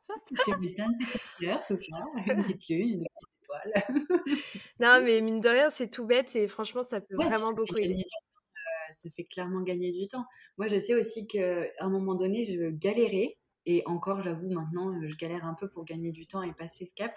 [0.45, 3.73] J'ai mis plein de petites fleurs, tout ça, une petite lune, une petite étoile.
[4.79, 8.03] non, mais mine de rien, c'est tout bête et franchement, ça peut vraiment beaucoup aider.
[8.03, 10.25] Euh, ça fait clairement gagner du temps.
[10.57, 13.38] Moi, je sais aussi qu'à un moment donné, je galérais
[13.68, 16.86] et encore, j'avoue, maintenant, euh, je galère un peu pour gagner du temps et passer
[16.86, 17.13] ce cap,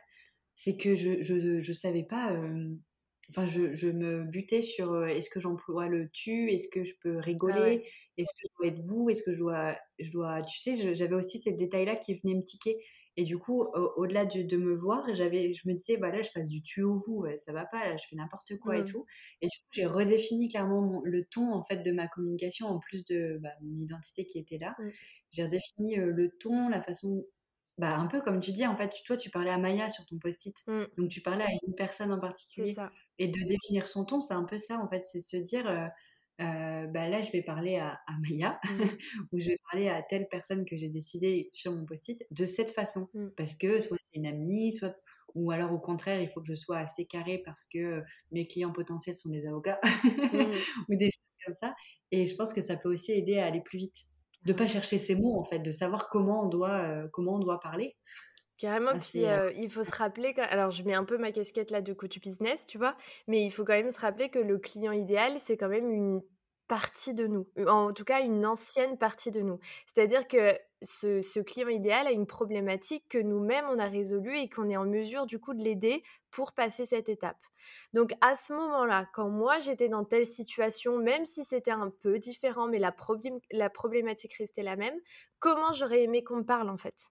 [0.57, 2.33] c'est que je, je, je savais pas.
[2.33, 2.75] Euh,
[3.31, 6.95] enfin, je, je, me butais sur euh, est-ce que j'emploie le tu, est-ce que je
[7.01, 7.87] peux ah rigoler,
[8.17, 10.43] est-ce que je dois être vous, est-ce que je dois, je dois.
[10.43, 12.79] Tu sais, j'avais aussi ces détails-là qui venaient me tiquer.
[13.17, 16.31] Et du coup, au-delà de, de, me voir, j'avais, je me disais, bah là, je
[16.33, 18.85] passe du tu au vous, ça va pas, là, je fais n'importe quoi et mmh.
[18.85, 19.05] tout.
[19.43, 23.05] Et du coup, j'ai redéfini clairement le ton en fait de ma communication, en plus
[23.05, 24.75] de bah, mon identité qui était là.
[24.79, 24.91] Mmh.
[25.31, 27.25] J'ai redéfini le ton, la façon,
[27.81, 30.19] bah, un peu comme tu dis, en fait, toi, tu parlais à Maya sur ton
[30.19, 30.55] post-it.
[30.67, 30.83] Mmh.
[30.99, 32.75] Donc, tu parlais à une personne en particulier.
[33.19, 35.65] Et de définir son ton, c'est un peu ça, en fait, c'est se dire,
[36.39, 38.69] bah, là, je vais parler à, Maya, mmh.
[39.33, 42.73] ou je vais parler à telle personne que j'ai décidé sur mon post-it de cette
[42.73, 43.09] façon.
[43.15, 43.29] Mmh.
[43.37, 44.95] Parce que soit c'est une amie, soit.
[45.37, 48.03] Ou alors au contraire, il faut que je sois assez carré parce que
[48.33, 49.81] mes clients potentiels sont des avocats
[50.89, 51.73] ou des choses comme ça.
[52.11, 54.10] Et je pense que ça peut aussi aider à aller plus vite
[54.45, 57.39] de pas chercher ces mots en fait, de savoir comment on doit, euh, comment on
[57.39, 57.97] doit parler.
[58.57, 61.71] Carrément, puis euh euh, il faut se rappeler, alors je mets un peu ma casquette
[61.71, 62.95] là de coach business, tu vois,
[63.27, 66.21] mais il faut quand même se rappeler que le client idéal, c'est quand même une
[66.71, 69.59] partie de nous, en tout cas une ancienne partie de nous.
[69.87, 74.71] C'est-à-dire que ce, client idéal a une problématique que nous-mêmes on a résolue et qu'on
[74.71, 77.41] est en mesure du coup de l'aider pour passer cette étape.
[77.93, 82.21] Donc à ce moment-là, quand moi j'étais dans telle situation, même si c'était un peu
[82.21, 82.93] différent, mais la,
[83.69, 84.95] problématique restait la même,
[85.41, 87.11] comment j'aurais aimé qu'on me parle en fait?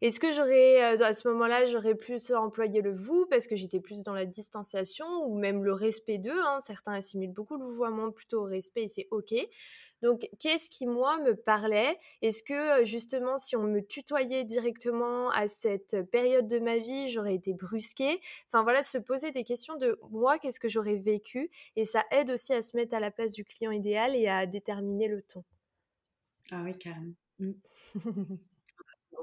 [0.00, 3.80] Est-ce que j'aurais, euh, à ce moment-là, j'aurais plus employé le vous parce que j'étais
[3.80, 6.58] plus dans la distanciation ou même le respect d'eux hein?
[6.60, 9.34] Certains assimilent beaucoup le vouvoiement plutôt au respect et c'est OK.
[10.02, 11.98] Donc, qu'est-ce qui, moi, me parlait?
[12.22, 17.34] Est-ce que, justement, si on me tutoyait directement à cette période de ma vie, j'aurais
[17.34, 18.20] été brusquée?
[18.46, 21.50] Enfin, voilà, se poser des questions de moi, qu'est-ce que j'aurais vécu?
[21.76, 24.46] Et ça aide aussi à se mettre à la place du client idéal et à
[24.46, 25.44] déterminer le ton.
[26.52, 27.14] Ah oui, carrément.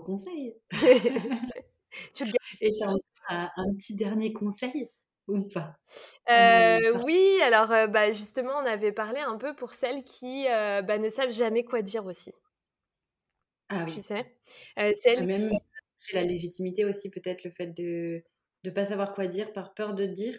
[0.04, 0.56] Conseil.
[2.14, 2.24] tu
[2.62, 2.84] Et tu
[3.30, 4.90] as un, petit dernier conseil
[5.28, 5.78] ou pas?
[6.30, 10.82] Euh, Oui, alors euh, bah, justement, on avait parlé un peu pour celles qui euh,
[10.82, 12.32] bah, ne savent jamais quoi dire aussi.
[13.70, 13.96] Ah oui.
[13.96, 14.38] Tu sais?
[14.94, 15.50] Celles Même
[16.00, 16.16] qui...
[16.16, 18.24] la légitimité aussi, peut-être le fait de
[18.68, 20.38] de pas savoir quoi dire par peur de dire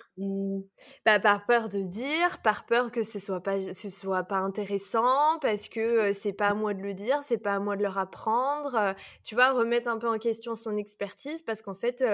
[1.05, 5.39] bah, par peur de dire par peur que ce soit pas ce soit pas intéressant
[5.41, 7.99] parce que c'est pas à moi de le dire c'est pas à moi de leur
[7.99, 12.05] apprendre tu vois remettre un peu en question son expertise parce qu'en fait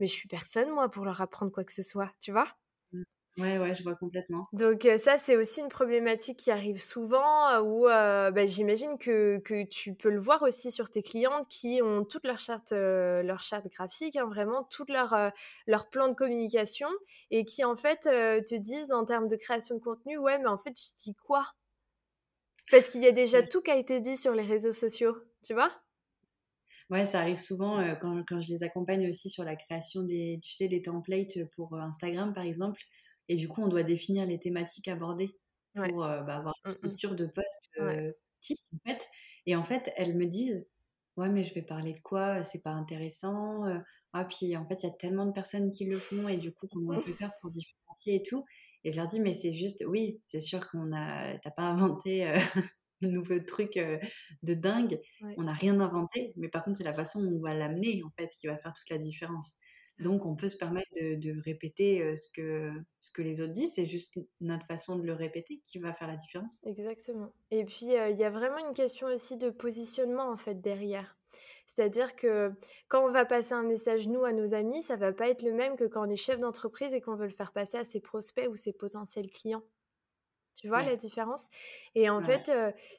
[0.00, 2.48] mais je suis personne moi pour leur apprendre quoi que ce soit tu vois?
[3.38, 4.42] Ouais, ouais, je vois complètement.
[4.52, 9.94] Donc ça, c'est aussi une problématique qui arrive souvent où bah, j'imagine que, que, tu
[9.94, 14.16] peux le voir aussi sur tes clientes qui ont toute leur charte, leur charte graphique,
[14.16, 15.32] hein, vraiment tout leur,
[15.66, 16.88] leur plan de communication
[17.30, 20.58] et qui en fait te disent en termes de création de contenu, ouais, mais en
[20.58, 21.46] fait, je dis quoi?
[22.70, 25.54] Parce qu'il y a déjà tout qui a été dit sur les réseaux sociaux, tu
[25.54, 25.70] vois?
[26.90, 30.52] Ouais, ça arrive souvent quand, quand, je les accompagne aussi sur la création des, tu
[30.52, 32.80] sais, des templates pour Instagram, par exemple.
[33.28, 35.36] Et du coup, on doit définir les thématiques abordées
[35.74, 36.76] pour bah, avoir une mmh, mmh.
[36.76, 37.70] structure de poste
[38.40, 39.08] type, en fait.
[39.46, 40.66] Et en fait, elles me disent,
[41.16, 42.44] ouais, mais je vais parler de quoi?
[42.44, 43.64] C'est pas intéressant.
[44.12, 46.52] Ah, puis en fait, il y a tellement de personnes qui le font et du
[46.52, 48.44] coup, comment on peut faire pour différencier et tout?
[48.84, 52.28] Et je leur dis, mais c'est juste, oui, c'est sûr qu'on a, t'as pas inventé
[52.28, 52.34] euh,
[53.02, 53.78] un nouveau truc
[54.42, 55.00] de dingue.
[55.36, 58.10] On n'a rien inventé, mais par contre, c'est la façon où on va l'amener en
[58.18, 59.54] fait qui va faire toute la différence.
[60.02, 63.74] Donc, on peut se permettre de, répéter ce, que, ce que les autres disent.
[63.74, 66.60] C'est juste notre façon de le répéter qui va faire la différence.
[66.66, 67.32] Exactement.
[67.50, 71.16] Et puis, il y a vraiment une question aussi de positionnement, en fait, derrière.
[71.74, 72.52] C'est-à-dire que
[72.88, 75.52] quand on va passer un message, nous, à nos amis, ça va pas être le
[75.52, 78.00] même que quand on est chef d'entreprise et qu'on veut le faire passer à ses
[78.00, 79.64] prospects ou ses potentiels clients.
[80.54, 81.48] Tu vois la différence?
[81.94, 82.52] Et en fait,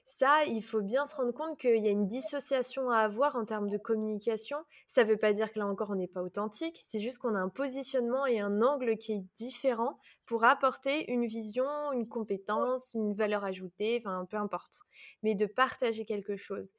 [0.03, 3.45] ça, il faut bien se rendre compte qu'il y a une dissociation à avoir en
[3.45, 4.57] termes de communication.
[4.87, 6.81] Ça ne veut pas dire que là encore, on n'est pas authentique.
[6.83, 11.27] C'est juste qu'on a un positionnement et un angle qui est différent pour apporter une
[11.27, 14.79] vision, une compétence, une valeur ajoutée, enfin, peu importe.
[15.21, 16.73] Mais de partager quelque chose.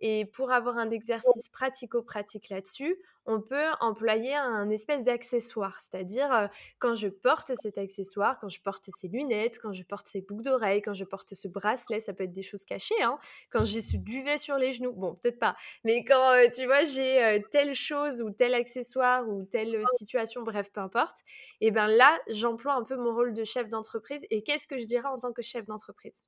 [0.00, 2.96] Et pour avoir un exercice pratico-pratique là-dessus,
[3.26, 5.80] on peut employer un espèce d'accessoire.
[5.80, 6.46] C'est-à-dire, euh,
[6.78, 10.42] quand je porte cet accessoire, quand je porte ces lunettes, quand je porte ces boucles
[10.42, 13.18] d'oreilles, quand je porte ce bracelet, ça peut être des choses cachées, hein,
[13.50, 16.84] quand j'ai ce duvet sur les genoux, bon, peut-être pas, mais quand, euh, tu vois,
[16.84, 21.18] j'ai euh, telle chose ou tel accessoire ou telle situation, bref, peu importe,
[21.60, 24.26] et bien là, j'emploie un peu mon rôle de chef d'entreprise.
[24.30, 26.24] Et qu'est-ce que je dirais en tant que chef d'entreprise?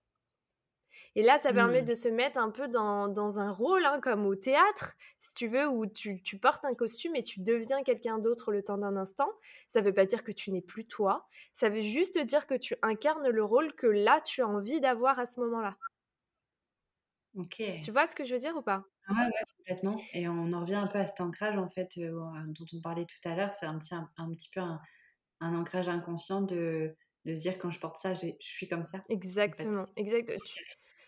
[1.14, 1.86] Et là, ça permet mmh.
[1.86, 5.46] de se mettre un peu dans, dans un rôle, hein, comme au théâtre, si tu
[5.46, 8.96] veux, où tu, tu portes un costume et tu deviens quelqu'un d'autre le temps d'un
[8.96, 9.28] instant.
[9.68, 11.28] Ça ne veut pas dire que tu n'es plus toi.
[11.52, 15.18] Ça veut juste dire que tu incarnes le rôle que là, tu as envie d'avoir
[15.18, 15.76] à ce moment-là.
[17.36, 17.62] Ok.
[17.82, 18.82] Tu vois ce que je veux dire ou pas?
[19.08, 20.00] Ah ouais, complètement.
[20.14, 23.04] Et on en revient un peu à cet ancrage, en fait, euh, dont on parlait
[23.04, 23.52] tout à l'heure.
[23.52, 24.80] C'est un petit, un, petit peu un,
[25.40, 26.96] un, ancrage inconscient de,
[27.26, 29.02] de se dire quand je porte ça, je suis comme ça.
[29.10, 29.86] Exactement.
[29.96, 30.38] exactement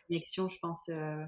[0.09, 1.24] connexion, je pense, euh,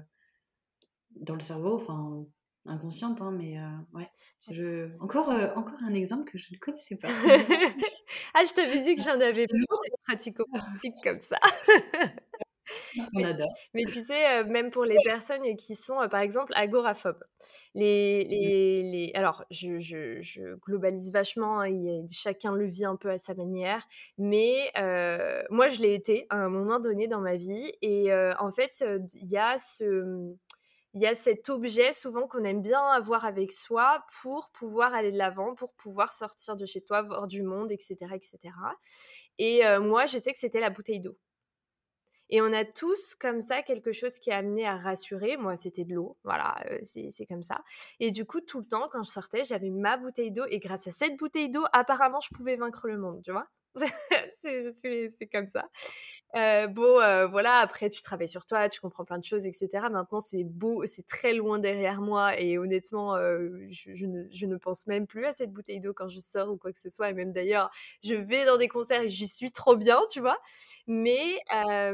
[1.11, 2.25] dans le cerveau, enfin
[2.65, 4.09] inconsciente, hein, mais euh, ouais.
[4.51, 4.89] Je...
[4.99, 7.07] Encore, euh, encore un exemple que je ne connaissais pas.
[8.33, 11.37] ah, je t'avais dit que j'en avais plus des pratico-pratiques comme ça.
[13.15, 13.47] On adore.
[13.73, 17.23] Mais tu sais, même pour les personnes qui sont, par exemple, agoraphobes,
[17.75, 18.29] les, mmh.
[18.29, 19.11] les, les...
[19.13, 23.87] alors je, je, je, globalise vachement, hein, chacun le vit un peu à sa manière,
[24.17, 24.71] mais
[25.49, 28.83] moi je l'ai été à un moment donné dans ma vie, et en fait,
[29.13, 30.35] il y a ce
[30.93, 35.11] il y a cet objet souvent qu'on aime bien avoir avec soi pour pouvoir aller
[35.11, 37.97] de l'avant, pour pouvoir sortir de chez toi, voir du monde, etc.
[38.15, 38.39] etc.
[39.37, 41.15] Et moi, je sais que c'était la bouteille d'eau.
[42.29, 45.37] Et on a tous comme ça quelque chose qui est amené à rassurer.
[45.37, 46.17] Moi, c'était de l'eau.
[46.23, 47.63] Voilà, euh, c'est comme ça.
[47.99, 50.45] Et du coup, tout le temps, quand je sortais, j'avais ma bouteille d'eau.
[50.49, 53.47] Et grâce à cette bouteille d'eau, apparemment, je pouvais vaincre le monde, tu vois?
[54.41, 55.69] c'est comme ça.
[56.35, 59.69] Euh, bon, euh, voilà, après, tu travailles sur toi, tu comprends plein de choses, etc.
[59.89, 65.07] Maintenant, c'est beau, c'est très loin derrière moi et honnêtement, euh, je, ne, pense même
[65.07, 67.09] plus à cette bouteille d'eau quand je sors ou quoi que ce soit.
[67.09, 67.71] Et même d'ailleurs,
[68.03, 70.37] je vais dans des concerts et j'y suis trop bien, tu vois.
[70.87, 71.39] Mais,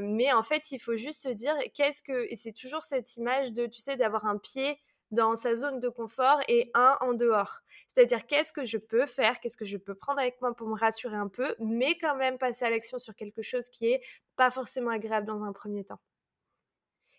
[0.01, 2.25] mais en fait, il faut juste se dire, qu'est-ce que.
[2.31, 4.79] Et c'est toujours cette image de, tu sais, d'avoir un pied
[5.13, 7.61] dans sa zone de confort et un en dehors.
[7.87, 10.77] C'est-à-dire qu'est-ce que je peux faire, qu'est-ce que je peux prendre avec moi pour me
[10.77, 14.01] rassurer un peu, mais quand même passer à l'action sur quelque chose qui est
[14.35, 15.99] pas forcément agréable dans un premier temps.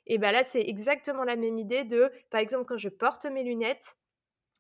[0.07, 3.43] Et bien là, c'est exactement la même idée de, par exemple, quand je porte mes
[3.43, 3.97] lunettes,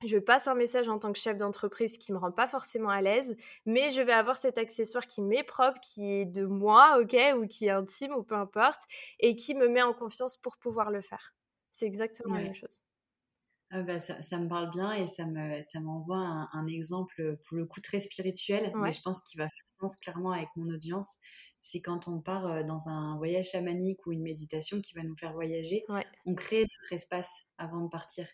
[0.05, 3.01] je passe un message en tant que chef d'entreprise qui me rend pas forcément à
[3.01, 7.17] l'aise, mais je vais avoir cet accessoire qui m'est propre, qui est de moi, ok,
[7.37, 8.83] ou qui est intime, ou peu importe,
[9.19, 11.35] et qui me met en confiance pour pouvoir le faire.
[11.71, 12.83] C'est exactement la même chose.
[13.77, 17.37] Ah bah, ça, ça, me parle bien et ça me ça m'envoie un, un, exemple
[17.45, 20.73] pour le coup très spirituel, mais je pense qu'il va faire sens clairement avec mon
[20.73, 21.17] audience.
[21.59, 25.33] C'est quand on part dans un voyage chamanique ou une méditation qui va nous faire
[25.33, 25.85] voyager,
[26.25, 28.29] on crée notre espace avant de partir.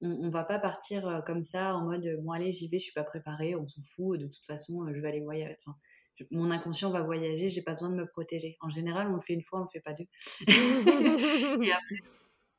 [0.00, 2.92] On, on va pas partir comme ça en mode bon allez j'y vais, je suis
[2.94, 5.54] pas préparée, on s'en fout, de toute façon je vais aller voyager.
[5.60, 5.76] Enfin,
[6.30, 8.56] mon inconscient va voyager, j'ai pas besoin de me protéger.
[8.62, 10.06] En général, on le fait une fois, on le fait pas deux.
[11.62, 11.96] et après,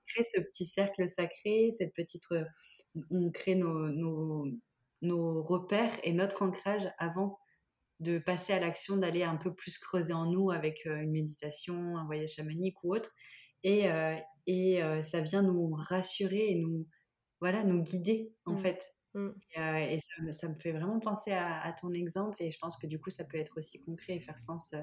[0.10, 2.24] crée ce petit cercle sacré, cette petite,
[3.12, 4.48] on crée nos, nos,
[5.02, 7.40] nos repères et notre ancrage avant
[8.00, 11.98] de passer à l'action, d'aller un peu plus creuser en nous avec euh, une méditation,
[11.98, 13.12] un voyage chamanique ou autre.
[13.64, 14.16] Et, euh,
[14.48, 16.88] et euh, ça vient nous rassurer et nous,
[17.42, 18.58] voilà, nous guider en mmh.
[18.58, 18.96] fait.
[19.16, 19.30] Mmh.
[19.58, 22.86] Et, ça, ça, me fait vraiment penser à, à, ton exemple et je pense que
[22.86, 24.76] du coup ça peut être aussi concret et faire sens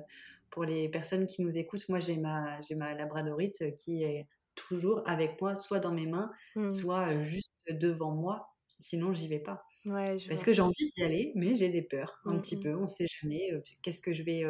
[0.50, 1.88] pour les personnes qui nous écoutent.
[1.88, 4.26] Moi j'ai ma, j'ai ma labradorite qui est
[4.56, 6.82] toujours avec moi, soit dans mes mains, Mmh.
[6.82, 8.48] soit juste devant moi.
[8.80, 9.64] Sinon, j'y vais pas.
[9.84, 12.58] Ouais, je Parce que j'ai envie d'y aller, mais j'ai des peurs un Mmh petit
[12.58, 12.60] mh.
[12.60, 12.74] peu.
[12.76, 13.50] On sait jamais
[13.82, 14.44] qu'est-ce que je vais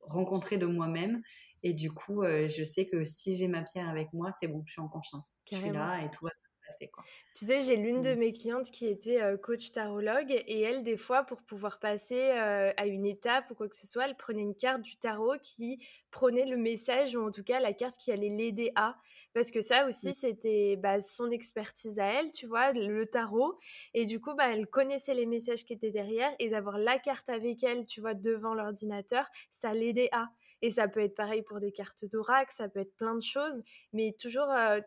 [0.00, 1.22] rencontrer de moi-même.
[1.64, 4.72] Et du coup, je sais que si j'ai ma pierre avec moi, c'est bon, je
[4.72, 5.32] suis en confiance.
[5.50, 7.08] Je suis là et tout va bien se passer, quoi.
[7.34, 8.16] Tu sais, j'ai l'une de Mmh.
[8.16, 13.06] mes clientes qui était, coach tarologue et elle, des fois, pour pouvoir passer, à une
[13.06, 15.78] étape ou quoi que ce soit, elle prenait une carte du tarot qui
[16.10, 18.96] prônait le message ou en tout cas la carte qui allait l'aider à.
[19.34, 20.12] Parce que ça Mmh.
[20.12, 22.72] aussi, c'était, bah, son expertise à elle, tu vois?
[22.72, 23.58] Le tarot
[23.94, 27.28] et du coup, bah, elle connaissait les messages qui étaient derrière et d'avoir la carte
[27.28, 30.30] avec elle, tu vois, devant l'ordinateur, ça l'aidait à.
[30.62, 33.62] Et ça peut être pareil pour des cartes d'oracle, ça peut être plein de choses,
[33.92, 34.80] mais toujours, heu,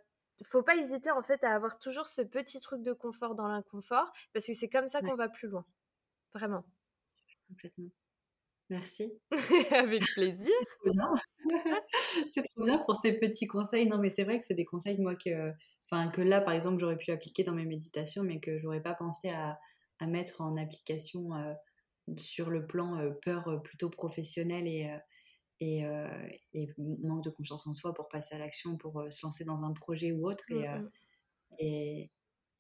[0.43, 4.11] faut pas hésiter en fait à avoir toujours ce petit truc de confort dans l'inconfort
[4.33, 5.11] parce que c'est comme ça Ouais.
[5.11, 5.63] qu'on va plus loin.
[6.35, 6.65] Vraiment.
[7.47, 7.91] Complètement.
[8.71, 9.11] Merci.
[9.71, 10.53] Avec plaisir.
[10.61, 11.13] C'est trop bien.
[12.33, 13.85] C'est trop bien pour ces petits conseils.
[13.85, 15.51] Non, mais c'est vrai que c'est des conseils, moi, que,
[15.85, 18.93] enfin, que là, par exemple, j'aurais pu appliquer dans mes méditations, mais que j'aurais pas
[18.93, 19.59] pensé à,
[19.99, 21.53] à mettre en application euh,
[22.15, 27.73] sur le plan euh, peur plutôt professionnelle et, euh, et, et, manque de confiance en
[27.73, 30.45] soi pour passer à l'action, pour se lancer dans un projet ou autre.
[30.49, 30.89] Et, Mmh
[31.59, 32.09] et,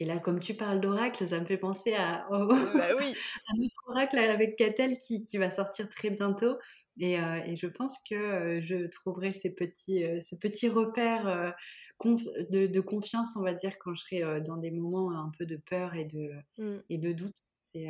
[0.01, 3.13] et, là, comme tu parles d'oracle, ça me fait penser à, oh, bah oui.
[3.47, 6.57] un autre oracle avec Catel qui, qui, va sortir très bientôt.
[6.99, 11.55] Et, et je pense que je trouverai ces petits, ce petit repère
[11.97, 15.45] conf de, de, confiance, on va dire, quand je serai dans des moments un peu
[15.45, 16.79] de peur et de, mmh.
[16.89, 17.37] et de doute.
[17.59, 17.87] C'est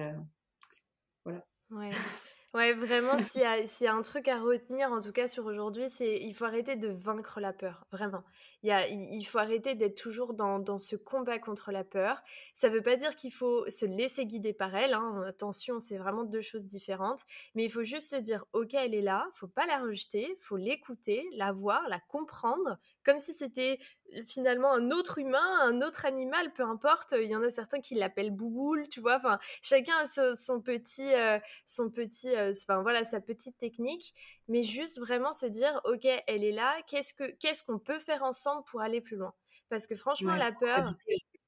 [1.26, 1.46] voilà.
[1.72, 1.90] Ouais.
[2.54, 5.30] Ouais, vraiment, s'il y, a, s'il y a un truc à retenir, en tout cas
[5.30, 8.26] sur aujourd'hui, c'est il faut arrêter de vaincre la peur, vraiment.
[8.64, 12.22] Il, y a, il faut arrêter d'être toujours dans, dans ce combat contre la peur.
[12.54, 15.24] Ça ne veut pas dire qu'il faut se laisser guider par elle, hein.
[15.26, 17.24] attention, c'est vraiment deux choses différentes,
[17.56, 20.58] mais il faut juste se dire, ok, elle est là, faut pas la rejeter, faut
[20.58, 23.80] l'écouter, la voir, la comprendre, comme si c'était
[24.26, 27.14] finalement un autre humain, un autre animal, peu importe.
[27.18, 29.18] Il y en a certains qui l'appellent Bouboule, tu vois.
[29.18, 34.14] Enfin, chacun a son, son petit, euh, son petit, euh, enfin voilà, sa petite technique.
[34.48, 36.76] Mais juste vraiment se dire, ok, elle est là.
[36.88, 39.34] Qu'est-ce que, qu'est-ce qu'on peut faire ensemble pour aller plus loin?
[39.70, 40.94] Parce que franchement, ouais, la peur.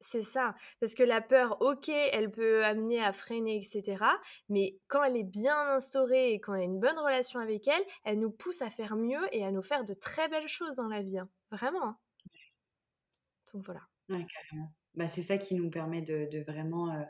[0.05, 4.03] C'est ça, parce que la peur, ok, elle peut amener à freiner, etc.
[4.49, 8.19] Mais quand elle est bien instaurée et qu'on a une bonne relation avec elle, elle
[8.19, 11.01] nous pousse à faire mieux et à nous faire de très belles choses dans la
[11.01, 11.19] vie.
[11.19, 11.29] Hein.
[11.51, 11.95] Vraiment.
[13.53, 13.79] Donc voilà.
[14.09, 14.73] Ouais, carrément.
[14.95, 17.03] Bah, c'est ça qui nous permet de, de vraiment euh,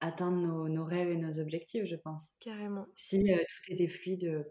[0.00, 2.34] atteindre nos, nos, rêves et nos objectifs, je pense.
[2.40, 2.86] Carrément.
[2.94, 4.44] Si euh, tout était fluide,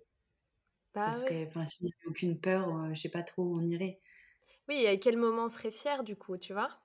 [0.95, 1.65] bah, ça serait, oui.
[1.67, 4.01] si on n'avait aucune peur, euh, je sais pas trop où on irait.
[4.67, 6.80] Oui, et à quel moment on serait fier du coup, tu vois?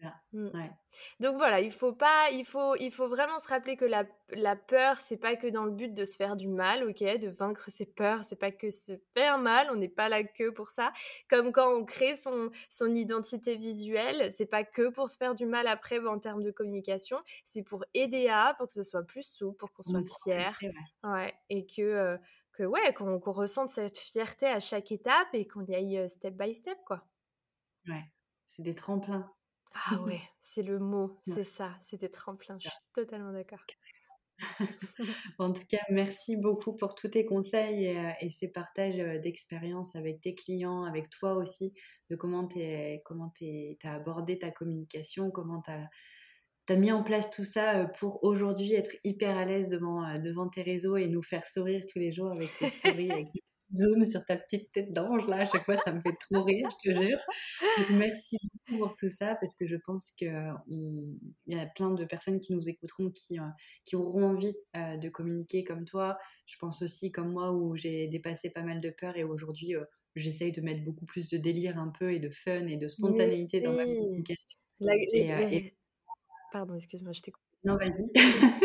[0.00, 0.14] Ça.
[0.32, 0.46] Mmh.
[0.54, 0.70] Ouais.
[1.20, 4.56] Donc voilà, il faut pas, il faut, il faut vraiment se rappeler que la, la
[4.56, 7.70] peur, c'est pas que dans le but de se faire du mal, ok, de vaincre
[7.70, 10.92] ses peurs, c'est pas que se faire mal, on n'est pas là que pour ça.
[11.28, 15.46] Comme quand on crée son, son identité visuelle, c'est pas que pour se faire du
[15.46, 19.26] mal après en termes de communication, c'est pour aider à, pour que ce soit plus
[19.26, 21.10] souple, pour qu'on soit fier, ouais.
[21.10, 22.16] ouais, et que euh,
[22.52, 26.34] que ouais, qu'on qu ressente cette fierté à chaque étape et qu'on y aille step
[26.34, 27.04] by step, quoi.
[27.86, 28.04] Ouais,
[28.46, 29.30] c'est des tremplins.
[29.74, 33.64] Ah ouais, c'est le mot, c'est ça, c'est des tremplins, je suis totalement d'accord.
[35.38, 40.20] en tout cas, merci beaucoup pour tous tes conseils et, et ces partages d'expériences avec
[40.20, 41.74] tes clients, avec toi aussi,
[42.08, 45.88] de comment tu as abordé ta communication, comment tu as,
[46.70, 50.62] as, mis en place tout ça pour aujourd'hui être hyper à l'aise devant, devant tes
[50.62, 53.42] réseaux et nous faire sourire tous les jours avec tes stories, avec tes
[53.74, 56.68] zoom sur ta petite tête d'ange là, à chaque fois ça me fait trop rire,
[56.70, 57.18] je te jure.
[57.78, 60.54] Donc merci beaucoup pour tout ça parce que je pense qu'il
[61.46, 63.44] y a plein de personnes qui nous écouteront qui, euh,
[63.84, 66.18] qui auront envie euh, de communiquer comme toi.
[66.46, 69.84] Je pense aussi comme moi où j'ai dépassé pas mal de peurs et aujourd'hui euh,
[70.16, 73.58] j'essaye de mettre beaucoup plus de délire un peu et de fun et de spontanéité
[73.58, 73.64] oui.
[73.64, 74.58] dans ma communication.
[74.80, 75.56] La, les, et, les...
[75.56, 75.76] et...
[76.52, 77.32] Pardon, excuse-moi, je t'ai.
[77.64, 78.10] Non, vas-y.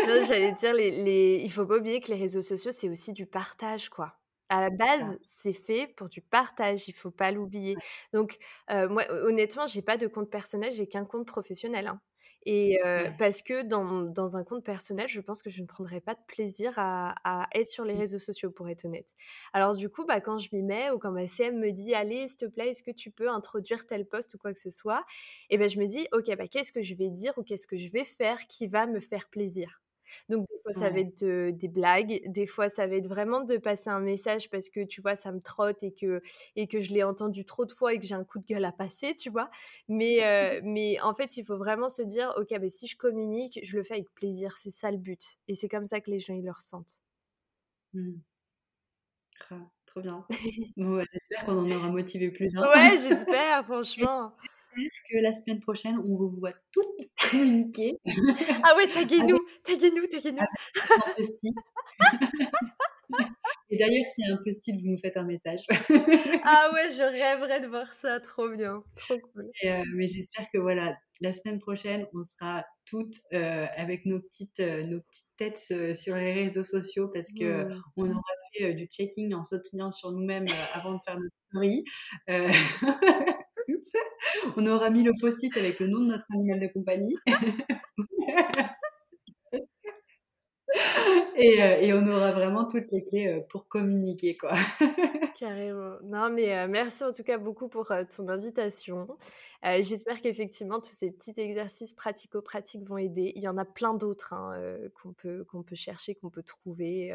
[0.08, 1.42] non, j'allais dire, les, les...
[1.44, 4.18] il faut pas oublier que les réseaux sociaux, c'est aussi du partage, quoi.
[4.50, 7.76] À la base, c'est fait pour du partage, il faut pas l'oublier.
[8.14, 8.38] Donc,
[8.70, 11.88] euh, moi, honnêtement, j'ai pas de compte personnel, j'ai qu'un compte professionnel.
[11.88, 12.00] Hein.
[12.46, 16.00] Et euh, parce que dans, dans, un compte personnel, je pense que je ne prendrais
[16.00, 19.16] pas de plaisir à, à être sur les réseaux sociaux, pour être honnête.
[19.52, 22.28] Alors du coup, bah, quand je m'y mets ou quand ma CM me dit, allez,
[22.28, 25.04] s'il te plaît, est-ce que tu peux introduire tel poste ou quoi que ce soit,
[25.50, 27.78] et ben je me dis, ok, bah, qu'est-ce que je vais dire ou qu'est-ce que
[27.78, 29.82] je vais faire qui va me faire plaisir?
[30.30, 32.22] Donc, des fois, ça va être euh, des blagues.
[32.28, 35.32] Des fois, ça va être vraiment de passer un message parce que, tu vois, ça
[35.32, 36.22] me trotte et que,
[36.56, 38.66] et que je l'ai entendu trop de fois et que j'ai un coup de gueule
[38.66, 39.50] à passer, tu vois?
[39.88, 40.20] Mais,
[40.60, 43.78] euh, mais en fait, il faut vraiment se dire, OK, bah, si je communique, je
[43.78, 44.58] le fais avec plaisir.
[44.58, 45.38] C'est ça le but.
[45.48, 47.02] Et c'est comme ça que les gens, ils le ressentent.
[47.94, 48.20] Mmh.
[49.86, 50.26] Trop bien.
[50.78, 52.62] Bon, j'espère qu'on en aura motivé plus d'un.
[52.62, 54.36] Ouais, j'espère, franchement.
[54.76, 56.86] J'espère que la semaine prochaine, on vous voit toutes
[57.30, 57.98] communiquer.
[58.64, 60.46] ah ouais, taguez-nous, taguez-nous, taguez-nous.
[63.76, 65.60] Et d'ailleurs, s'il y a un post-it, vous nous faites un message.
[66.46, 69.52] ah ouais, je rêverais de voir ça, trop bien, trop cool.
[69.66, 74.62] Euh, mais j'espère que voilà, la semaine prochaine, on sera toutes euh, avec nos petites,
[74.62, 75.58] euh, nos petites têtes
[75.94, 77.84] sur les réseaux sociaux parce que mmh.
[77.98, 78.22] on aura
[78.54, 81.84] fait du checking en sautant sur nous-mêmes avant de faire notre story.
[84.56, 87.18] on aura mis le post-it avec le nom de notre animal de compagnie.
[91.38, 94.54] Euh, et, on aura vraiment toutes les clés euh, pour communiquer, quoi.
[95.38, 95.98] Carrément.
[96.04, 99.08] Non, mais euh, merci en tout cas beaucoup pour ton invitation.
[99.82, 103.34] J'espère qu'effectivement, tous ces petits exercices pratico-pratiques vont aider.
[103.36, 107.12] Il y en a plein d'autres hein, qu'on peut, qu'on peut chercher, qu'on peut trouver.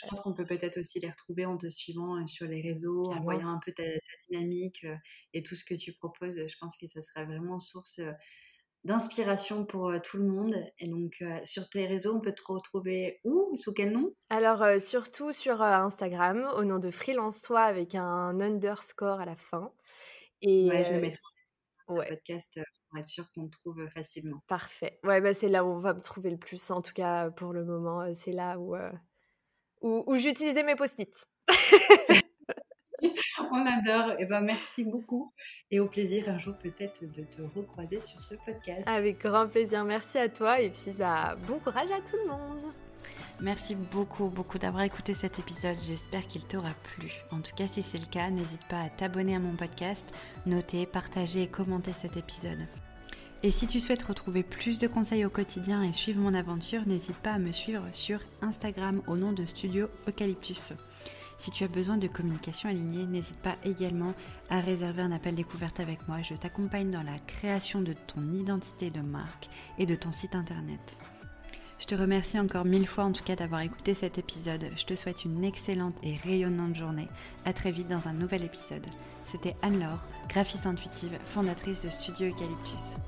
[0.00, 3.22] Je pense qu'on peut peut-être aussi les retrouver en te suivant sur les réseaux, en
[3.22, 4.86] voyant un peu ta, ta dynamique
[5.32, 6.46] et tout ce que tu proposes.
[6.46, 8.00] Je pense que ça serait vraiment source
[8.84, 10.54] d'inspiration pour tout le monde.
[10.78, 13.54] Et donc, sur tes réseaux, on peut te retrouver où?
[13.56, 14.12] Sous quel nom?
[14.30, 19.72] Alors, surtout sur Instagram, au nom de Freelance Toi, avec un underscore à la fin.
[20.42, 21.18] Et ouais, je vais mettre
[21.86, 24.42] sur le podcast pour être sûr qu'on te trouve facilement.
[24.48, 24.98] Parfait.
[25.04, 27.52] Ouais, bah, c'est là où on va me trouver le plus, en tout cas pour
[27.52, 28.12] le moment.
[28.14, 28.76] C'est là où,
[29.82, 31.26] où, où j'utilisais mes post-it.
[33.50, 34.12] On adore.
[34.12, 35.32] Et eh ben, merci beaucoup.
[35.70, 38.86] Et au plaisir un jour peut-être de te recroiser sur ce podcast.
[38.86, 39.84] Avec grand plaisir.
[39.84, 40.60] Merci à toi.
[40.60, 42.72] Et puis, bah, bon courage à tout le monde.
[43.40, 45.78] Merci beaucoup, beaucoup d'avoir écouté cet épisode.
[45.80, 47.10] J'espère qu'il t'aura plu.
[47.30, 50.12] En tout cas, si c'est le cas, n'hésite pas à t'abonner à mon podcast,
[50.44, 52.66] noter, partager et commenter cet épisode.
[53.42, 57.16] Et si tu souhaites retrouver plus de conseils au quotidien et suivre mon aventure, n'hésite
[57.16, 60.74] pas à me suivre sur Instagram au nom de Studio Eucalyptus.
[61.40, 64.12] Si tu as besoin de communication alignée, n'hésite pas également
[64.50, 66.20] à réserver un appel découverte avec moi.
[66.20, 70.98] Je t'accompagne dans la création de ton identité de marque et de ton site internet.
[71.78, 74.66] Je te remercie encore mille fois en tout cas d'avoir écouté cet épisode.
[74.76, 77.08] Je te souhaite une excellente et rayonnante journée.
[77.46, 78.86] A très vite dans un nouvel épisode.
[79.24, 82.98] C'était Anne-Laure, graphiste intuitive, fondatrice de Studio Eucalyptus.